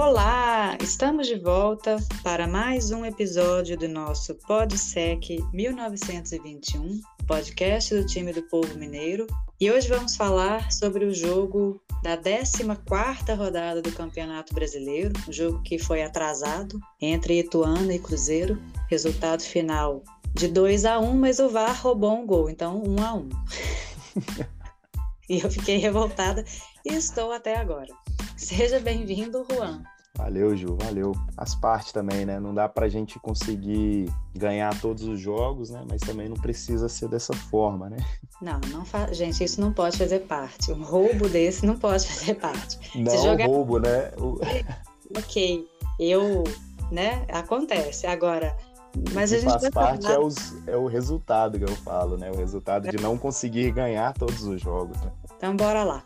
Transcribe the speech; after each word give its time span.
Olá, 0.00 0.78
estamos 0.80 1.26
de 1.26 1.34
volta 1.34 1.96
para 2.22 2.46
mais 2.46 2.92
um 2.92 3.04
episódio 3.04 3.76
do 3.76 3.88
nosso 3.88 4.32
PodSec 4.46 5.44
1921, 5.52 7.00
podcast 7.26 7.96
do 7.96 8.06
time 8.06 8.32
do 8.32 8.44
povo 8.44 8.78
mineiro. 8.78 9.26
E 9.60 9.68
hoje 9.68 9.88
vamos 9.88 10.14
falar 10.14 10.70
sobre 10.70 11.04
o 11.04 11.12
jogo 11.12 11.82
da 12.00 12.16
14ª 12.16 13.36
rodada 13.36 13.82
do 13.82 13.90
Campeonato 13.90 14.54
Brasileiro, 14.54 15.12
um 15.28 15.32
jogo 15.32 15.60
que 15.62 15.80
foi 15.80 16.04
atrasado 16.04 16.78
entre 17.00 17.40
Ituano 17.40 17.90
e 17.90 17.98
Cruzeiro. 17.98 18.56
Resultado 18.88 19.42
final 19.42 20.04
de 20.32 20.46
2 20.46 20.84
a 20.84 21.00
1, 21.00 21.12
mas 21.12 21.40
o 21.40 21.48
VAR 21.48 21.76
roubou 21.82 22.16
um 22.16 22.24
gol, 22.24 22.48
então 22.48 22.80
1 22.86 23.02
a 23.04 23.14
1. 23.14 23.28
e 25.28 25.40
eu 25.40 25.50
fiquei 25.50 25.78
revoltada 25.78 26.44
e 26.84 26.94
estou 26.94 27.32
até 27.32 27.56
agora. 27.56 27.92
Seja 28.38 28.78
bem-vindo, 28.78 29.44
Juan. 29.50 29.82
Valeu, 30.16 30.56
Ju, 30.56 30.76
valeu. 30.80 31.12
As 31.36 31.56
partes 31.56 31.92
também, 31.92 32.24
né? 32.24 32.38
Não 32.38 32.54
dá 32.54 32.68
pra 32.68 32.88
gente 32.88 33.18
conseguir 33.18 34.08
ganhar 34.32 34.80
todos 34.80 35.02
os 35.02 35.18
jogos, 35.18 35.70
né? 35.70 35.84
Mas 35.90 36.00
também 36.00 36.28
não 36.28 36.36
precisa 36.36 36.88
ser 36.88 37.08
dessa 37.08 37.34
forma, 37.34 37.90
né? 37.90 37.96
Não, 38.40 38.60
não 38.70 38.84
fa... 38.84 39.12
gente, 39.12 39.42
isso 39.42 39.60
não 39.60 39.72
pode 39.72 39.98
fazer 39.98 40.20
parte. 40.20 40.70
Um 40.70 40.84
roubo 40.84 41.28
desse 41.28 41.66
não 41.66 41.76
pode 41.76 42.06
fazer 42.06 42.34
parte. 42.34 42.78
Não, 42.96 43.10
Se 43.10 43.24
jogar... 43.24 43.46
roubo, 43.46 43.80
né? 43.80 44.12
ok, 45.16 45.66
eu, 45.98 46.44
né? 46.92 47.26
Acontece. 47.32 48.06
Agora, 48.06 48.56
mas 49.12 49.32
a 49.32 49.38
gente 49.38 49.50
faz 49.50 49.70
parte 49.70 50.02
falar... 50.04 50.14
é, 50.14 50.18
os, 50.18 50.68
é 50.68 50.76
o 50.76 50.86
resultado 50.86 51.58
que 51.58 51.64
eu 51.64 51.76
falo, 51.76 52.16
né? 52.16 52.30
O 52.30 52.36
resultado 52.36 52.88
de 52.88 53.02
não 53.02 53.18
conseguir 53.18 53.72
ganhar 53.72 54.14
todos 54.14 54.44
os 54.44 54.60
jogos. 54.60 54.96
Né? 55.00 55.10
Então, 55.36 55.56
bora 55.56 55.82
lá. 55.82 56.04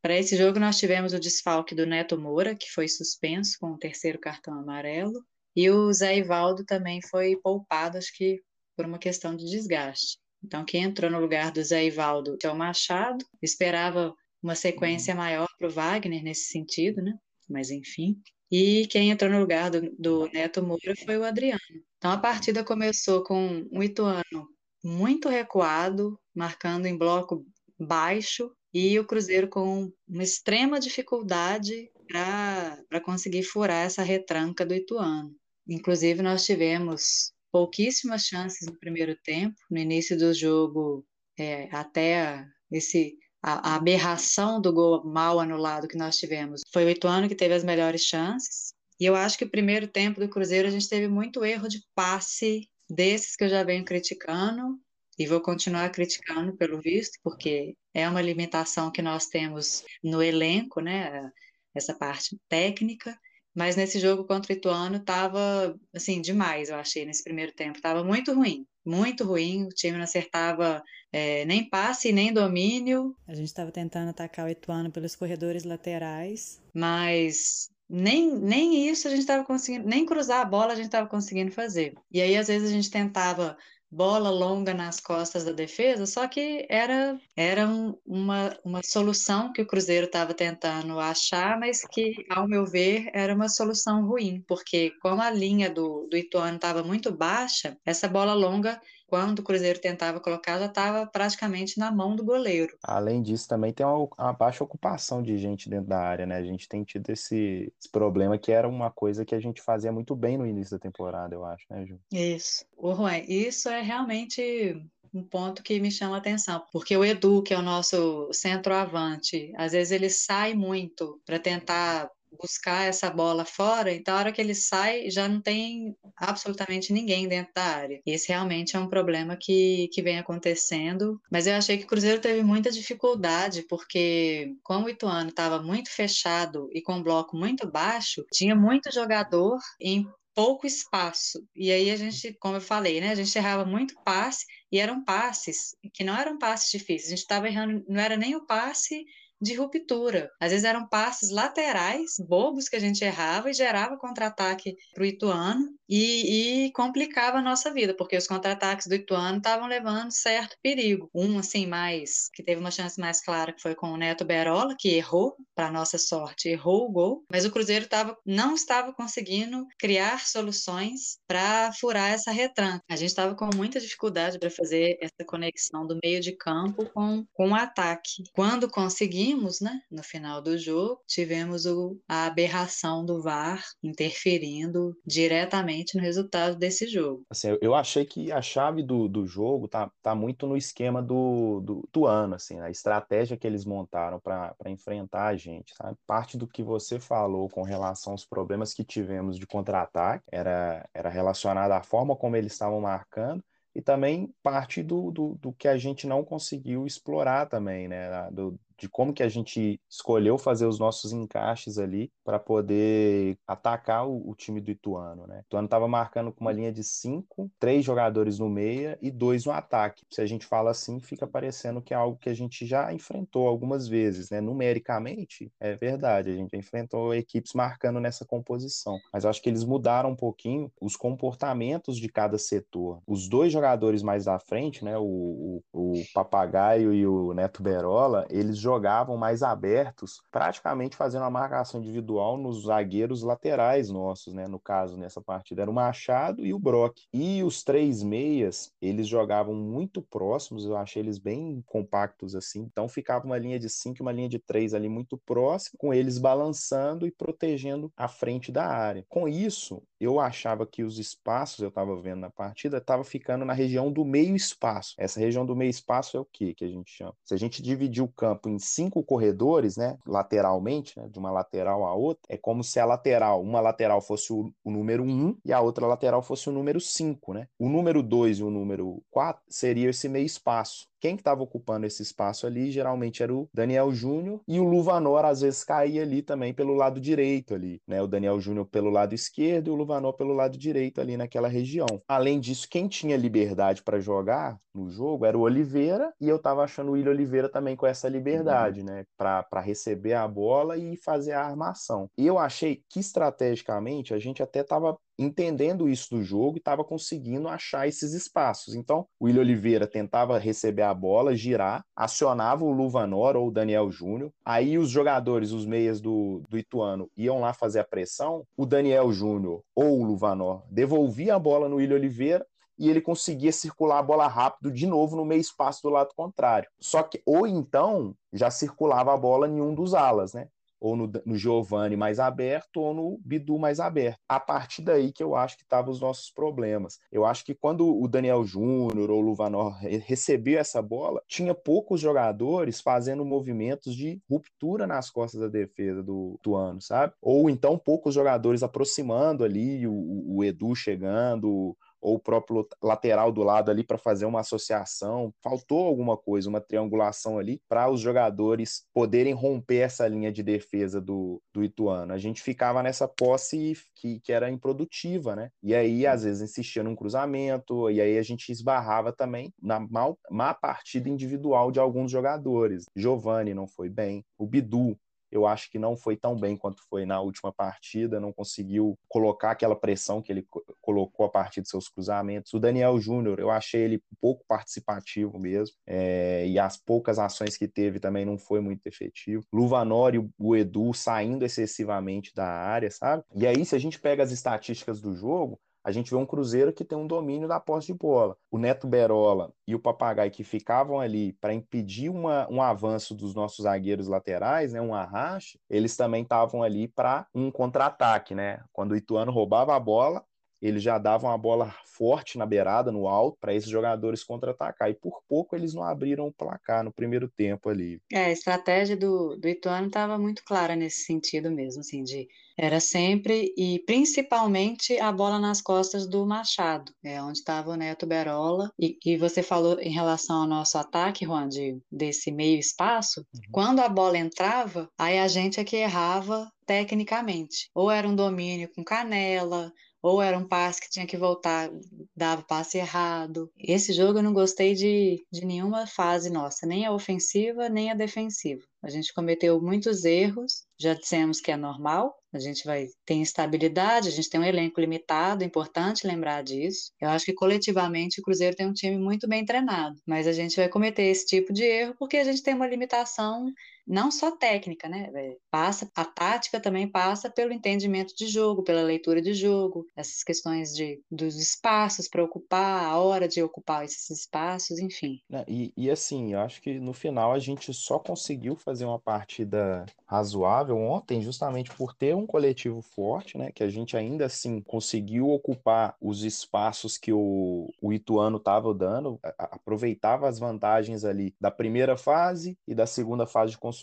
Para 0.00 0.16
esse 0.16 0.36
jogo, 0.36 0.60
nós 0.60 0.78
tivemos 0.78 1.12
o 1.12 1.18
desfalque 1.18 1.74
do 1.74 1.86
Neto 1.86 2.18
Moura, 2.18 2.54
que 2.54 2.70
foi 2.70 2.86
suspenso 2.88 3.56
com 3.60 3.72
o 3.72 3.78
terceiro 3.78 4.18
cartão 4.18 4.54
amarelo, 4.54 5.24
e 5.56 5.68
o 5.70 5.92
Zé 5.92 6.18
Ivaldo 6.18 6.64
também 6.64 7.00
foi 7.02 7.36
poupado, 7.36 7.98
acho 7.98 8.16
que 8.16 8.40
por 8.76 8.86
uma 8.86 8.98
questão 8.98 9.34
de 9.34 9.44
desgaste. 9.44 10.18
Então, 10.42 10.64
quem 10.64 10.84
entrou 10.84 11.10
no 11.10 11.18
lugar 11.18 11.50
do 11.50 11.62
Zé 11.62 11.84
Ivaldo 11.84 12.38
é 12.40 12.48
o 12.48 12.56
Machado, 12.56 13.24
esperava 13.42 14.14
uma 14.40 14.54
sequência 14.54 15.14
maior 15.14 15.48
para 15.58 15.66
o 15.66 15.70
Wagner 15.70 16.22
nesse 16.22 16.44
sentido, 16.44 17.02
né? 17.02 17.18
Mas 17.48 17.70
enfim. 17.70 18.20
E 18.50 18.86
quem 18.86 19.10
entrou 19.10 19.30
no 19.30 19.40
lugar 19.40 19.70
do, 19.70 19.90
do 19.98 20.30
Neto 20.32 20.62
Moura 20.62 20.94
foi 21.04 21.18
o 21.18 21.24
Adriano. 21.24 21.60
Então 21.96 22.12
a 22.12 22.18
partida 22.18 22.62
começou 22.62 23.24
com 23.24 23.66
um 23.70 23.82
Ituano 23.82 24.48
muito 24.82 25.28
recuado, 25.28 26.18
marcando 26.34 26.86
em 26.86 26.96
bloco 26.96 27.44
baixo, 27.78 28.50
e 28.72 28.98
o 28.98 29.06
Cruzeiro 29.06 29.48
com 29.48 29.90
uma 30.06 30.22
extrema 30.22 30.78
dificuldade 30.78 31.90
para 32.06 33.00
conseguir 33.02 33.42
furar 33.42 33.86
essa 33.86 34.02
retranca 34.02 34.64
do 34.64 34.74
Ituano. 34.74 35.34
Inclusive, 35.68 36.22
nós 36.22 36.44
tivemos 36.44 37.32
pouquíssimas 37.52 38.22
chances 38.22 38.66
no 38.66 38.78
primeiro 38.78 39.16
tempo, 39.22 39.56
no 39.70 39.78
início 39.78 40.16
do 40.18 40.32
jogo, 40.32 41.06
é, 41.38 41.68
até 41.74 42.46
esse 42.70 43.16
a, 43.42 43.72
a, 43.72 43.74
aberração 43.76 44.60
do 44.60 44.72
gol 44.72 45.04
mal 45.04 45.38
anulado 45.38 45.88
que 45.88 45.96
nós 45.96 46.16
tivemos. 46.16 46.62
Foi 46.72 46.84
o 46.84 46.90
Ituano 46.90 47.28
que 47.28 47.34
teve 47.34 47.54
as 47.54 47.64
melhores 47.64 48.02
chances. 48.02 48.72
E 49.00 49.04
eu 49.04 49.14
acho 49.14 49.38
que 49.38 49.44
o 49.44 49.50
primeiro 49.50 49.86
tempo 49.86 50.20
do 50.20 50.28
Cruzeiro 50.28 50.66
a 50.66 50.70
gente 50.70 50.88
teve 50.88 51.06
muito 51.08 51.44
erro 51.44 51.68
de 51.68 51.80
passe 51.94 52.68
desses 52.90 53.36
que 53.36 53.44
eu 53.44 53.48
já 53.48 53.62
venho 53.62 53.84
criticando 53.84 54.78
e 55.18 55.26
vou 55.26 55.40
continuar 55.40 55.90
criticando 55.90 56.56
pelo 56.56 56.80
visto, 56.80 57.18
porque 57.22 57.74
é 57.92 58.08
uma 58.08 58.22
limitação 58.22 58.90
que 58.90 59.02
nós 59.02 59.26
temos 59.26 59.84
no 60.02 60.22
elenco, 60.22 60.80
né? 60.80 61.30
Essa 61.74 61.94
parte 61.94 62.38
técnica. 62.48 63.18
Mas 63.54 63.74
nesse 63.74 63.98
jogo 63.98 64.24
contra 64.24 64.52
o 64.52 64.56
Ituano 64.56 64.98
estava 64.98 65.76
assim 65.92 66.20
demais, 66.20 66.68
eu 66.68 66.76
achei 66.76 67.04
nesse 67.04 67.24
primeiro 67.24 67.52
tempo, 67.52 67.78
estava 67.78 68.04
muito 68.04 68.32
ruim, 68.32 68.64
muito 68.86 69.24
ruim. 69.24 69.64
O 69.64 69.70
time 69.70 69.96
não 69.96 70.04
acertava 70.04 70.80
é, 71.12 71.44
nem 71.44 71.68
passe 71.68 72.12
nem 72.12 72.32
domínio. 72.32 73.16
A 73.26 73.34
gente 73.34 73.48
estava 73.48 73.72
tentando 73.72 74.10
atacar 74.10 74.46
o 74.46 74.48
Ituano 74.48 74.92
pelos 74.92 75.16
corredores 75.16 75.64
laterais, 75.64 76.60
mas 76.72 77.68
nem, 77.88 78.32
nem 78.32 78.88
isso 78.88 79.08
a 79.08 79.10
gente 79.10 79.20
estava 79.20 79.44
conseguindo, 79.44 79.88
nem 79.88 80.06
cruzar 80.06 80.40
a 80.40 80.44
bola 80.44 80.72
a 80.72 80.76
gente 80.76 80.86
estava 80.86 81.08
conseguindo 81.08 81.50
fazer. 81.50 81.94
E 82.12 82.20
aí 82.20 82.36
às 82.36 82.46
vezes 82.46 82.70
a 82.70 82.72
gente 82.72 82.90
tentava 82.90 83.56
bola 83.90 84.30
longa 84.30 84.74
nas 84.74 85.00
costas 85.00 85.44
da 85.44 85.52
defesa, 85.52 86.06
só 86.06 86.28
que 86.28 86.66
era, 86.68 87.18
era 87.36 87.66
uma, 88.06 88.56
uma 88.64 88.82
solução 88.82 89.52
que 89.52 89.62
o 89.62 89.66
Cruzeiro 89.66 90.06
estava 90.06 90.34
tentando 90.34 90.98
achar, 91.00 91.58
mas 91.58 91.82
que, 91.90 92.26
ao 92.28 92.46
meu 92.46 92.66
ver, 92.66 93.10
era 93.14 93.34
uma 93.34 93.48
solução 93.48 94.06
ruim, 94.06 94.44
porque 94.46 94.92
como 95.00 95.22
a 95.22 95.30
linha 95.30 95.70
do, 95.70 96.06
do 96.10 96.16
Ituano 96.16 96.56
estava 96.56 96.82
muito 96.82 97.10
baixa, 97.10 97.78
essa 97.84 98.06
bola 98.06 98.34
longa 98.34 98.80
quando 99.08 99.38
o 99.38 99.42
Cruzeiro 99.42 99.80
tentava 99.80 100.20
colocar, 100.20 100.58
já 100.58 100.66
estava 100.66 101.06
praticamente 101.06 101.78
na 101.78 101.90
mão 101.90 102.14
do 102.14 102.22
goleiro. 102.22 102.76
Além 102.82 103.22
disso, 103.22 103.48
também 103.48 103.72
tem 103.72 103.84
uma, 103.84 104.06
uma, 104.18 104.32
baixa 104.34 104.62
ocupação 104.62 105.22
de 105.22 105.38
gente 105.38 105.68
dentro 105.68 105.88
da 105.88 105.98
área, 105.98 106.26
né? 106.26 106.36
A 106.36 106.44
gente 106.44 106.68
tem 106.68 106.84
tido 106.84 107.08
esse, 107.08 107.72
esse, 107.80 107.90
problema 107.90 108.36
que 108.38 108.52
era 108.52 108.68
uma 108.68 108.90
coisa 108.90 109.24
que 109.24 109.34
a 109.34 109.40
gente 109.40 109.62
fazia 109.62 109.90
muito 109.90 110.14
bem 110.14 110.36
no 110.36 110.46
início 110.46 110.76
da 110.76 110.78
temporada, 110.78 111.34
eu 111.34 111.44
acho, 111.44 111.64
né, 111.70 111.86
Ju? 111.86 111.98
Isso. 112.12 112.66
O 112.76 112.94
Juan, 112.94 113.18
isso 113.26 113.70
é 113.70 113.80
realmente 113.80 114.76
um 115.12 115.22
ponto 115.22 115.62
que 115.62 115.80
me 115.80 115.90
chama 115.90 116.16
a 116.16 116.18
atenção, 116.18 116.62
porque 116.70 116.94
o 116.94 117.02
Edu, 117.02 117.42
que 117.42 117.54
é 117.54 117.58
o 117.58 117.62
nosso 117.62 118.28
centroavante, 118.30 119.52
às 119.56 119.72
vezes 119.72 119.90
ele 119.90 120.10
sai 120.10 120.52
muito 120.52 121.18
para 121.24 121.38
tentar 121.38 122.10
buscar 122.36 122.86
essa 122.86 123.10
bola 123.10 123.44
fora, 123.44 123.92
então 123.92 124.14
a 124.14 124.18
hora 124.18 124.32
que 124.32 124.40
ele 124.40 124.54
sai 124.54 125.10
já 125.10 125.28
não 125.28 125.40
tem 125.40 125.96
absolutamente 126.16 126.92
ninguém 126.92 127.28
dentro 127.28 127.52
da 127.54 127.64
área. 127.64 128.00
Esse 128.06 128.28
realmente 128.28 128.76
é 128.76 128.78
um 128.78 128.88
problema 128.88 129.36
que, 129.36 129.88
que 129.92 130.02
vem 130.02 130.18
acontecendo, 130.18 131.20
mas 131.30 131.46
eu 131.46 131.54
achei 131.54 131.78
que 131.78 131.84
o 131.84 131.88
Cruzeiro 131.88 132.20
teve 132.20 132.42
muita 132.42 132.70
dificuldade, 132.70 133.62
porque 133.68 134.54
como 134.62 134.86
o 134.86 134.90
Ituano 134.90 135.30
estava 135.30 135.62
muito 135.62 135.90
fechado 135.90 136.68
e 136.72 136.82
com 136.82 136.94
um 136.94 137.02
bloco 137.02 137.36
muito 137.36 137.70
baixo, 137.70 138.24
tinha 138.32 138.54
muito 138.54 138.92
jogador 138.92 139.58
em 139.80 140.06
pouco 140.38 140.68
espaço. 140.68 141.44
E 141.52 141.72
aí 141.72 141.90
a 141.90 141.96
gente, 141.96 142.32
como 142.34 142.54
eu 142.54 142.60
falei, 142.60 143.00
né, 143.00 143.10
a 143.10 143.14
gente 143.16 143.36
errava 143.36 143.64
muito 143.64 144.00
passe 144.04 144.46
e 144.70 144.78
eram 144.78 145.02
passes 145.02 145.74
que 145.92 146.04
não 146.04 146.16
eram 146.16 146.38
passes 146.38 146.70
difíceis. 146.70 147.06
A 147.06 147.10
gente 147.10 147.18
estava 147.18 147.48
errando, 147.48 147.84
não 147.88 148.00
era 148.00 148.16
nem 148.16 148.36
o 148.36 148.46
passe 148.46 149.04
de 149.40 149.54
ruptura. 149.54 150.30
Às 150.40 150.50
vezes 150.50 150.64
eram 150.64 150.88
passes 150.88 151.30
laterais, 151.30 152.16
bobos 152.18 152.68
que 152.68 152.76
a 152.76 152.80
gente 152.80 153.04
errava 153.04 153.50
e 153.50 153.54
gerava 153.54 153.96
contra-ataque 153.96 154.76
para 154.94 155.02
o 155.02 155.06
Ituano 155.06 155.78
e, 155.88 156.66
e, 156.66 156.72
complicava 156.72 157.38
a 157.38 157.42
nossa 157.42 157.72
vida, 157.72 157.94
porque 157.94 158.16
os 158.16 158.26
contra-ataques 158.26 158.86
do 158.86 158.94
Ituano 158.94 159.38
estavam 159.38 159.66
levando 159.66 160.12
certo 160.12 160.56
perigo. 160.62 161.08
Um, 161.14 161.38
assim, 161.38 161.66
mais, 161.66 162.28
que 162.34 162.42
teve 162.42 162.60
uma 162.60 162.70
chance 162.70 163.00
mais 163.00 163.22
clara, 163.22 163.52
que 163.52 163.62
foi 163.62 163.74
com 163.74 163.88
o 163.88 163.96
Neto 163.96 164.24
Berola, 164.24 164.74
que 164.78 164.90
errou, 164.90 165.34
para 165.54 165.70
nossa 165.72 165.98
sorte, 165.98 166.48
errou 166.48 166.86
o 166.86 166.92
gol, 166.92 167.24
mas 167.30 167.44
o 167.44 167.50
Cruzeiro 167.50 167.88
tava, 167.88 168.16
não 168.24 168.54
estava 168.54 168.92
conseguindo 168.92 169.66
criar 169.78 170.26
soluções 170.26 171.18
para 171.26 171.72
furar 171.72 172.12
essa 172.12 172.30
retranca. 172.30 172.82
A 172.88 172.96
gente 172.96 173.08
estava 173.08 173.34
com 173.34 173.48
muita 173.54 173.80
dificuldade 173.80 174.38
para 174.38 174.50
fazer 174.50 174.98
essa 175.00 175.24
conexão 175.26 175.86
do 175.86 175.98
meio 176.02 176.20
de 176.20 176.32
campo 176.32 176.88
com, 176.92 177.24
com 177.32 177.50
o 177.50 177.54
ataque. 177.54 178.24
Quando 178.34 178.70
conseguimos, 178.70 179.27
vimos, 179.28 179.60
né, 179.60 179.80
no 179.90 180.02
final 180.02 180.40
do 180.40 180.56
jogo, 180.56 181.00
tivemos 181.06 181.66
o, 181.66 182.00
a 182.08 182.26
aberração 182.26 183.04
do 183.04 183.22
VAR 183.22 183.62
interferindo 183.82 184.96
diretamente 185.06 185.96
no 185.96 186.02
resultado 186.02 186.56
desse 186.56 186.86
jogo. 186.86 187.24
Assim, 187.28 187.56
eu 187.60 187.74
achei 187.74 188.06
que 188.06 188.32
a 188.32 188.40
chave 188.40 188.82
do, 188.82 189.06
do 189.06 189.26
jogo 189.26 189.68
tá, 189.68 189.90
tá 190.02 190.14
muito 190.14 190.46
no 190.46 190.56
esquema 190.56 191.02
do, 191.02 191.60
do, 191.60 191.88
do 191.92 192.06
ano, 192.06 192.36
assim, 192.36 192.58
a 192.60 192.70
estratégia 192.70 193.36
que 193.36 193.46
eles 193.46 193.66
montaram 193.66 194.18
para 194.18 194.54
enfrentar 194.66 195.26
a 195.26 195.36
gente, 195.36 195.74
sabe? 195.74 195.96
Parte 196.06 196.38
do 196.38 196.48
que 196.48 196.62
você 196.62 196.98
falou 196.98 197.48
com 197.50 197.62
relação 197.62 198.12
aos 198.12 198.24
problemas 198.24 198.72
que 198.72 198.84
tivemos 198.84 199.38
de 199.38 199.46
contra-ataque 199.46 200.24
era, 200.32 200.88
era 200.94 201.10
relacionada 201.10 201.76
à 201.76 201.82
forma 201.82 202.16
como 202.16 202.36
eles 202.36 202.52
estavam 202.52 202.80
marcando 202.80 203.44
e 203.74 203.82
também 203.82 204.34
parte 204.42 204.82
do, 204.82 205.10
do, 205.10 205.34
do, 205.36 205.52
que 205.52 205.68
a 205.68 205.76
gente 205.76 206.06
não 206.06 206.24
conseguiu 206.24 206.86
explorar 206.86 207.46
também, 207.46 207.86
né? 207.86 208.28
Do, 208.32 208.58
de 208.78 208.88
como 208.88 209.12
que 209.12 209.22
a 209.22 209.28
gente 209.28 209.80
escolheu 209.90 210.38
fazer 210.38 210.66
os 210.66 210.78
nossos 210.78 211.12
encaixes 211.12 211.78
ali 211.78 212.10
para 212.24 212.38
poder 212.38 213.36
atacar 213.46 214.06
o, 214.06 214.30
o, 214.30 214.34
time 214.34 214.60
do 214.60 214.70
Ituano, 214.70 215.26
né? 215.26 215.38
O 215.38 215.40
Ituano 215.40 215.66
estava 215.66 215.88
marcando 215.88 216.32
com 216.32 216.44
uma 216.44 216.52
linha 216.52 216.72
de 216.72 216.84
cinco, 216.84 217.50
três 217.58 217.84
jogadores 217.84 218.38
no 218.38 218.48
meia 218.48 218.96
e 219.02 219.10
dois 219.10 219.44
no 219.44 219.52
ataque. 219.52 220.04
Se 220.10 220.20
a 220.20 220.26
gente 220.26 220.46
fala 220.46 220.70
assim, 220.70 221.00
fica 221.00 221.26
parecendo 221.26 221.82
que 221.82 221.92
é 221.92 221.96
algo 221.96 222.18
que 222.18 222.28
a 222.28 222.34
gente 222.34 222.64
já 222.64 222.92
enfrentou 222.92 223.48
algumas 223.48 223.88
vezes, 223.88 224.30
né? 224.30 224.40
Numericamente, 224.40 225.50
é 225.58 225.74
verdade, 225.74 226.30
a 226.30 226.34
gente 226.34 226.56
enfrentou 226.56 227.14
equipes 227.14 227.52
marcando 227.54 227.98
nessa 227.98 228.24
composição, 228.24 228.98
mas 229.12 229.24
acho 229.24 229.42
que 229.42 229.48
eles 229.48 229.64
mudaram 229.64 230.10
um 230.10 230.16
pouquinho 230.16 230.70
os 230.80 230.94
comportamentos 230.94 231.98
de 231.98 232.08
cada 232.08 232.38
setor. 232.38 233.00
Os 233.06 233.28
dois 233.28 233.52
jogadores 233.52 234.02
mais 234.02 234.28
à 234.28 234.38
frente, 234.38 234.84
né? 234.84 234.96
O, 234.96 235.62
o, 235.72 235.92
o 235.92 236.02
Papagaio 236.14 236.94
e 236.94 237.06
o 237.06 237.32
Neto 237.34 237.62
Berola, 237.62 238.26
eles 238.30 238.58
jogavam 238.68 239.16
mais 239.16 239.42
abertos, 239.42 240.20
praticamente 240.30 240.94
fazendo 240.94 241.24
a 241.24 241.30
marcação 241.30 241.80
individual 241.80 242.36
nos 242.36 242.64
zagueiros 242.64 243.22
laterais 243.22 243.88
nossos, 243.88 244.34
né? 244.34 244.46
No 244.46 244.60
caso, 244.60 244.98
nessa 244.98 245.22
partida, 245.22 245.62
era 245.62 245.70
o 245.70 245.74
Machado 245.74 246.44
e 246.44 246.52
o 246.52 246.58
Brock. 246.58 247.00
E 247.10 247.42
os 247.42 247.64
três 247.64 248.02
meias, 248.02 248.70
eles 248.82 249.08
jogavam 249.08 249.54
muito 249.54 250.02
próximos, 250.02 250.66
eu 250.66 250.76
achei 250.76 251.00
eles 251.00 251.18
bem 251.18 251.62
compactos 251.64 252.34
assim, 252.34 252.60
então 252.60 252.86
ficava 252.88 253.24
uma 253.24 253.38
linha 253.38 253.58
de 253.58 253.70
cinco 253.70 254.00
e 254.00 254.02
uma 254.02 254.12
linha 254.12 254.28
de 254.28 254.38
três 254.38 254.74
ali 254.74 254.88
muito 254.88 255.16
próximo, 255.16 255.78
com 255.78 255.94
eles 255.94 256.18
balançando 256.18 257.06
e 257.06 257.10
protegendo 257.10 257.90
a 257.96 258.06
frente 258.06 258.52
da 258.52 258.66
área. 258.66 259.06
Com 259.08 259.26
isso, 259.26 259.82
eu 259.98 260.20
achava 260.20 260.66
que 260.66 260.82
os 260.82 260.98
espaços, 260.98 261.60
eu 261.60 261.70
estava 261.70 261.96
vendo 261.96 262.20
na 262.20 262.30
partida, 262.30 262.76
estava 262.76 263.02
ficando 263.02 263.46
na 263.46 263.54
região 263.54 263.90
do 263.90 264.04
meio 264.04 264.36
espaço. 264.36 264.94
Essa 264.98 265.18
região 265.18 265.46
do 265.46 265.56
meio 265.56 265.70
espaço 265.70 266.18
é 266.18 266.20
o 266.20 266.26
que 266.30 266.54
que 266.54 266.64
a 266.64 266.68
gente 266.68 266.90
chama? 266.90 267.14
Se 267.24 267.34
a 267.34 267.38
gente 267.38 267.62
dividir 267.62 268.02
o 268.02 268.08
campo 268.08 268.48
em 268.48 268.57
cinco 268.58 269.02
corredores, 269.02 269.76
né, 269.76 269.98
lateralmente, 270.06 270.98
né, 270.98 271.08
de 271.08 271.18
uma 271.18 271.30
lateral 271.30 271.84
a 271.84 271.94
outra, 271.94 272.22
é 272.28 272.36
como 272.36 272.62
se 272.62 272.78
a 272.80 272.84
lateral, 272.84 273.42
uma 273.42 273.60
lateral 273.60 274.00
fosse 274.00 274.32
o, 274.32 274.52
o 274.64 274.70
número 274.70 275.02
um 275.02 275.36
e 275.44 275.52
a 275.52 275.60
outra 275.60 275.86
lateral 275.86 276.22
fosse 276.22 276.48
o 276.48 276.52
número 276.52 276.80
cinco, 276.80 277.32
né? 277.32 277.48
O 277.58 277.68
número 277.68 278.02
dois 278.02 278.38
e 278.38 278.42
o 278.42 278.50
número 278.50 279.02
quatro 279.10 279.42
seria 279.48 279.90
esse 279.90 280.08
meio 280.08 280.26
espaço. 280.26 280.88
Quem 281.00 281.14
estava 281.14 281.42
ocupando 281.42 281.86
esse 281.86 282.02
espaço 282.02 282.46
ali 282.46 282.70
geralmente 282.70 283.22
era 283.22 283.34
o 283.34 283.48
Daniel 283.54 283.92
Júnior 283.92 284.40
e 284.46 284.58
o 284.58 284.64
Luvanor 284.64 285.24
às 285.24 285.40
vezes 285.40 285.64
caía 285.64 286.02
ali 286.02 286.22
também 286.22 286.52
pelo 286.52 286.74
lado 286.74 287.00
direito 287.00 287.54
ali, 287.54 287.80
né? 287.86 288.02
O 288.02 288.06
Daniel 288.06 288.40
Júnior 288.40 288.66
pelo 288.66 288.90
lado 288.90 289.14
esquerdo 289.14 289.68
e 289.68 289.70
o 289.70 289.74
Luvanor 289.74 290.14
pelo 290.14 290.32
lado 290.32 290.58
direito 290.58 291.00
ali 291.00 291.16
naquela 291.16 291.48
região. 291.48 291.86
Além 292.06 292.40
disso, 292.40 292.68
quem 292.68 292.88
tinha 292.88 293.16
liberdade 293.16 293.82
para 293.82 294.00
jogar 294.00 294.58
no 294.74 294.88
jogo 294.88 295.24
era 295.24 295.36
o 295.36 295.42
Oliveira 295.42 296.12
e 296.20 296.28
eu 296.28 296.36
estava 296.36 296.62
achando 296.62 296.90
o 296.90 296.92
William 296.92 297.10
Oliveira 297.10 297.48
também 297.48 297.76
com 297.76 297.86
essa 297.86 298.08
liberdade, 298.08 298.82
né? 298.82 299.04
Para 299.16 299.60
receber 299.60 300.14
a 300.14 300.26
bola 300.26 300.76
e 300.76 300.96
fazer 300.96 301.32
a 301.32 301.44
armação. 301.44 302.08
E 302.16 302.26
eu 302.26 302.38
achei 302.38 302.82
que 302.88 303.00
estrategicamente 303.00 304.14
a 304.14 304.18
gente 304.18 304.42
até 304.42 304.60
estava 304.60 304.96
entendendo 305.18 305.88
isso 305.88 306.10
do 306.10 306.22
jogo 306.22 306.56
e 306.56 306.58
estava 306.58 306.84
conseguindo 306.84 307.48
achar 307.48 307.88
esses 307.88 308.12
espaços. 308.12 308.74
Então, 308.74 309.06
o 309.18 309.26
William 309.26 309.40
Oliveira 309.40 309.86
tentava 309.86 310.38
receber 310.38 310.82
a 310.82 310.94
bola, 310.94 311.34
girar, 311.34 311.84
acionava 311.96 312.64
o 312.64 312.70
Luvanor 312.70 313.36
ou 313.36 313.48
o 313.48 313.50
Daniel 313.50 313.90
Júnior. 313.90 314.30
Aí 314.44 314.78
os 314.78 314.88
jogadores, 314.88 315.50
os 315.50 315.66
meias 315.66 316.00
do, 316.00 316.42
do 316.48 316.56
Ituano, 316.56 317.10
iam 317.16 317.40
lá 317.40 317.52
fazer 317.52 317.80
a 317.80 317.84
pressão. 317.84 318.44
O 318.56 318.64
Daniel 318.64 319.12
Júnior 319.12 319.62
ou 319.74 320.00
o 320.00 320.04
Luvanor 320.04 320.62
devolvia 320.70 321.34
a 321.34 321.38
bola 321.38 321.68
no 321.68 321.76
William 321.76 321.96
Oliveira 321.96 322.46
e 322.78 322.88
ele 322.88 323.00
conseguia 323.00 323.50
circular 323.50 323.98
a 323.98 324.02
bola 324.02 324.28
rápido 324.28 324.70
de 324.70 324.86
novo 324.86 325.16
no 325.16 325.24
meio 325.24 325.40
espaço 325.40 325.82
do 325.82 325.88
lado 325.88 326.14
contrário. 326.14 326.68
Só 326.80 327.02
que, 327.02 327.20
ou 327.26 327.46
então, 327.46 328.14
já 328.32 328.50
circulava 328.50 329.12
a 329.12 329.16
bola 329.16 329.48
em 329.48 329.60
um 329.60 329.74
dos 329.74 329.94
alas, 329.94 330.32
né? 330.32 330.48
Ou 330.80 330.96
no, 330.96 331.10
no 331.24 331.36
Giovanni 331.36 331.96
mais 331.96 332.18
aberto, 332.18 332.80
ou 332.80 332.94
no 332.94 333.20
Bidu 333.24 333.58
mais 333.58 333.80
aberto. 333.80 334.18
A 334.28 334.40
partir 334.40 334.82
daí 334.82 335.12
que 335.12 335.22
eu 335.22 335.34
acho 335.34 335.56
que 335.56 335.62
estavam 335.62 335.90
os 335.90 336.00
nossos 336.00 336.30
problemas. 336.30 336.98
Eu 337.10 337.24
acho 337.24 337.44
que 337.44 337.54
quando 337.54 338.00
o 338.00 338.06
Daniel 338.08 338.44
Júnior 338.44 339.10
ou 339.10 339.18
o 339.18 339.24
Luvanor 339.24 339.76
recebeu 339.80 340.58
essa 340.58 340.80
bola, 340.80 341.22
tinha 341.26 341.54
poucos 341.54 342.00
jogadores 342.00 342.80
fazendo 342.80 343.24
movimentos 343.24 343.94
de 343.94 344.20
ruptura 344.28 344.86
nas 344.86 345.10
costas 345.10 345.40
da 345.40 345.48
defesa 345.48 346.02
do 346.02 346.38
Tuano, 346.42 346.80
sabe? 346.80 347.12
Ou 347.20 347.50
então 347.50 347.78
poucos 347.78 348.14
jogadores 348.14 348.62
aproximando 348.62 349.44
ali, 349.44 349.86
o, 349.86 350.36
o 350.36 350.44
Edu 350.44 350.74
chegando, 350.74 351.76
ou 352.00 352.16
o 352.16 352.18
próprio 352.18 352.66
lateral 352.82 353.32
do 353.32 353.42
lado 353.42 353.70
ali 353.70 353.84
para 353.84 353.98
fazer 353.98 354.26
uma 354.26 354.40
associação. 354.40 355.32
Faltou 355.42 355.86
alguma 355.86 356.16
coisa, 356.16 356.48
uma 356.48 356.60
triangulação 356.60 357.38
ali 357.38 357.60
para 357.68 357.90
os 357.90 358.00
jogadores 358.00 358.84
poderem 358.92 359.32
romper 359.32 359.78
essa 359.78 360.06
linha 360.06 360.32
de 360.32 360.42
defesa 360.42 361.00
do, 361.00 361.42
do 361.52 361.62
Ituano. 361.62 362.12
A 362.12 362.18
gente 362.18 362.42
ficava 362.42 362.82
nessa 362.82 363.08
posse 363.08 363.74
que, 363.94 364.20
que 364.20 364.32
era 364.32 364.50
improdutiva, 364.50 365.34
né? 365.34 365.50
E 365.62 365.74
aí, 365.74 366.06
às 366.06 366.24
vezes, 366.24 366.42
insistia 366.42 366.82
num 366.82 366.96
cruzamento, 366.96 367.90
e 367.90 368.00
aí 368.00 368.18
a 368.18 368.22
gente 368.22 368.50
esbarrava 368.50 369.12
também 369.12 369.52
na 369.60 369.80
mal, 369.80 370.18
má 370.30 370.54
partida 370.54 371.08
individual 371.08 371.70
de 371.70 371.80
alguns 371.80 372.10
jogadores. 372.10 372.84
Giovani 372.94 373.54
não 373.54 373.66
foi 373.66 373.88
bem, 373.88 374.24
o 374.38 374.46
Bidu 374.46 374.98
eu 375.30 375.46
acho 375.46 375.70
que 375.70 375.78
não 375.78 375.96
foi 375.96 376.16
tão 376.16 376.38
bem 376.38 376.56
quanto 376.56 376.82
foi 376.88 377.04
na 377.04 377.20
última 377.20 377.52
partida, 377.52 378.20
não 378.20 378.32
conseguiu 378.32 378.98
colocar 379.08 379.52
aquela 379.52 379.76
pressão 379.76 380.22
que 380.22 380.32
ele 380.32 380.46
colocou 380.80 381.26
a 381.26 381.28
partir 381.28 381.62
de 381.62 381.68
seus 381.68 381.88
cruzamentos. 381.88 382.52
O 382.52 382.60
Daniel 382.60 383.00
Júnior, 383.00 383.38
eu 383.38 383.50
achei 383.50 383.82
ele 383.82 384.02
pouco 384.20 384.44
participativo 384.46 385.38
mesmo, 385.38 385.74
é, 385.86 386.46
e 386.46 386.58
as 386.58 386.76
poucas 386.76 387.18
ações 387.18 387.56
que 387.56 387.68
teve 387.68 388.00
também 388.00 388.24
não 388.24 388.38
foi 388.38 388.60
muito 388.60 388.86
efetivo. 388.86 389.44
Luvanor 389.52 390.14
e 390.14 390.30
o 390.38 390.56
Edu 390.56 390.92
saindo 390.94 391.44
excessivamente 391.44 392.32
da 392.34 392.46
área, 392.46 392.90
sabe? 392.90 393.22
E 393.34 393.46
aí, 393.46 393.64
se 393.64 393.74
a 393.74 393.78
gente 393.78 394.00
pega 394.00 394.22
as 394.22 394.30
estatísticas 394.30 395.00
do 395.00 395.14
jogo, 395.14 395.58
a 395.88 395.90
gente 395.90 396.10
vê 396.10 396.16
um 396.16 396.26
Cruzeiro 396.26 396.70
que 396.70 396.84
tem 396.84 396.98
um 396.98 397.06
domínio 397.06 397.48
da 397.48 397.58
posse 397.58 397.86
de 397.86 397.94
bola. 397.94 398.36
O 398.50 398.58
Neto 398.58 398.86
Berola 398.86 399.54
e 399.66 399.74
o 399.74 399.80
Papagaio 399.80 400.30
que 400.30 400.44
ficavam 400.44 401.00
ali 401.00 401.32
para 401.40 401.54
impedir 401.54 402.10
uma, 402.10 402.46
um 402.50 402.60
avanço 402.60 403.14
dos 403.14 403.34
nossos 403.34 403.62
zagueiros 403.62 404.06
laterais, 404.06 404.74
né, 404.74 404.82
um 404.82 404.94
arraste, 404.94 405.58
eles 405.70 405.96
também 405.96 406.24
estavam 406.24 406.62
ali 406.62 406.88
para 406.88 407.26
um 407.34 407.50
contra-ataque, 407.50 408.34
né? 408.34 408.62
Quando 408.70 408.92
o 408.92 408.96
Ituano 408.96 409.32
roubava 409.32 409.74
a 409.74 409.80
bola, 409.80 410.22
eles 410.60 410.82
já 410.82 410.98
davam 410.98 411.30
a 411.30 411.38
bola 411.38 411.74
forte 411.86 412.38
na 412.38 412.46
beirada, 412.46 412.92
no 412.92 413.08
alto, 413.08 413.38
para 413.40 413.54
esses 413.54 413.68
jogadores 413.68 414.22
contra-atacar. 414.22 414.90
E 414.90 414.94
por 414.94 415.22
pouco 415.28 415.56
eles 415.56 415.74
não 415.74 415.82
abriram 415.82 416.26
o 416.26 416.32
placar 416.32 416.84
no 416.84 416.92
primeiro 416.92 417.28
tempo 417.28 417.68
ali. 417.68 418.00
É, 418.12 418.26
a 418.26 418.32
estratégia 418.32 418.96
do, 418.96 419.36
do 419.36 419.48
Ituano 419.48 419.88
estava 419.88 420.18
muito 420.18 420.44
clara 420.44 420.76
nesse 420.76 421.02
sentido 421.02 421.50
mesmo, 421.50 421.80
assim, 421.80 422.02
de 422.02 422.28
era 422.58 422.80
sempre 422.80 423.54
e 423.56 423.78
principalmente 423.86 424.98
a 424.98 425.12
bola 425.12 425.38
nas 425.38 425.62
costas 425.62 426.08
do 426.08 426.26
Machado, 426.26 426.92
é 427.04 427.22
onde 427.22 427.38
estava 427.38 427.70
o 427.70 427.76
Neto 427.76 428.04
Berola. 428.04 428.72
E, 428.78 428.98
e, 429.06 429.16
você 429.16 429.44
falou 429.44 429.78
em 429.80 429.92
relação 429.92 430.42
ao 430.42 430.48
nosso 430.48 430.76
ataque, 430.76 431.24
Juan, 431.24 431.48
de, 431.48 431.78
desse 431.90 432.32
meio 432.32 432.58
espaço. 432.58 433.20
Uhum. 433.32 433.40
Quando 433.52 433.80
a 433.80 433.88
bola 433.88 434.18
entrava, 434.18 434.90
aí 434.98 435.20
a 435.20 435.28
gente 435.28 435.60
é 435.60 435.64
que 435.64 435.76
errava 435.76 436.50
tecnicamente. 436.66 437.70
Ou 437.74 437.90
era 437.90 438.08
um 438.08 438.14
domínio 438.14 438.68
com 438.74 438.82
canela, 438.82 439.72
ou 440.02 440.22
era 440.22 440.38
um 440.38 440.46
passe 440.46 440.80
que 440.80 440.90
tinha 440.90 441.06
que 441.06 441.16
voltar, 441.16 441.70
dava 442.16 442.42
passe 442.42 442.78
errado. 442.78 443.50
Esse 443.58 443.92
jogo 443.92 444.18
eu 444.18 444.22
não 444.22 444.32
gostei 444.32 444.74
de, 444.74 445.24
de 445.30 445.44
nenhuma 445.44 445.86
fase 445.86 446.30
nossa, 446.30 446.66
nem 446.66 446.86
a 446.86 446.92
ofensiva, 446.92 447.68
nem 447.68 447.90
a 447.90 447.94
defensiva. 447.94 448.62
A 448.82 448.88
gente 448.88 449.12
cometeu 449.12 449.60
muitos 449.60 450.04
erros, 450.04 450.64
já 450.80 450.94
dissemos 450.94 451.40
que 451.40 451.50
é 451.50 451.56
normal, 451.56 452.14
a 452.32 452.38
gente 452.38 452.64
vai 452.64 452.86
ter 453.04 453.14
instabilidade, 453.14 454.08
a 454.08 454.12
gente 454.12 454.30
tem 454.30 454.40
um 454.40 454.44
elenco 454.44 454.80
limitado, 454.80 455.42
é 455.42 455.46
importante 455.46 456.06
lembrar 456.06 456.42
disso. 456.42 456.92
Eu 457.00 457.08
acho 457.08 457.24
que 457.24 457.32
coletivamente 457.32 458.20
o 458.20 458.22
Cruzeiro 458.22 458.54
tem 458.54 458.66
um 458.66 458.72
time 458.72 458.96
muito 458.96 459.26
bem 459.26 459.44
treinado, 459.44 459.98
mas 460.06 460.26
a 460.28 460.32
gente 460.32 460.56
vai 460.56 460.68
cometer 460.68 461.04
esse 461.04 461.26
tipo 461.26 461.52
de 461.52 461.64
erro 461.64 461.94
porque 461.98 462.18
a 462.18 462.24
gente 462.24 462.42
tem 462.42 462.54
uma 462.54 462.68
limitação 462.68 463.52
não 463.88 464.10
só 464.10 464.30
técnica, 464.30 464.88
né? 464.88 465.10
É, 465.14 465.36
passa 465.50 465.90
a 465.96 466.04
tática 466.04 466.60
também 466.60 466.86
passa 466.86 467.30
pelo 467.30 467.52
entendimento 467.52 468.14
de 468.14 468.26
jogo, 468.26 468.62
pela 468.62 468.82
leitura 468.82 469.22
de 469.22 469.32
jogo, 469.32 469.86
essas 469.96 470.22
questões 470.22 470.74
de 470.74 471.00
dos 471.10 471.36
espaços 471.36 472.06
para 472.06 472.22
ocupar, 472.22 472.84
a 472.84 472.98
hora 472.98 473.26
de 473.26 473.42
ocupar 473.42 473.84
esses 473.84 474.10
espaços, 474.10 474.78
enfim. 474.78 475.20
Né, 475.28 475.44
e, 475.48 475.72
e 475.76 475.90
assim, 475.90 476.34
eu 476.34 476.40
acho 476.40 476.60
que 476.60 476.78
no 476.78 476.92
final 476.92 477.32
a 477.32 477.38
gente 477.38 477.72
só 477.72 477.98
conseguiu 477.98 478.54
fazer 478.54 478.84
uma 478.84 478.98
partida 478.98 479.86
razoável 480.08 480.76
ontem, 480.76 481.20
justamente 481.20 481.70
por 481.74 481.94
ter 481.94 482.16
um 482.16 482.26
coletivo 482.26 482.80
forte, 482.80 483.36
né? 483.36 483.52
Que 483.52 483.62
a 483.62 483.68
gente 483.68 483.96
ainda 483.96 484.24
assim 484.24 484.60
conseguiu 484.60 485.30
ocupar 485.30 485.94
os 486.00 486.24
espaços 486.24 486.96
que 486.96 487.12
o, 487.12 487.70
o 487.80 487.92
Ituano 487.92 488.38
estava 488.38 488.72
dando, 488.72 489.20
aproveitava 489.38 490.26
as 490.26 490.38
vantagens 490.38 491.04
ali 491.04 491.34
da 491.38 491.50
primeira 491.50 491.96
fase 491.96 492.56
e 492.66 492.74
da 492.74 492.86
segunda 492.86 493.26
fase 493.26 493.52
de 493.52 493.58
construção, 493.58 493.77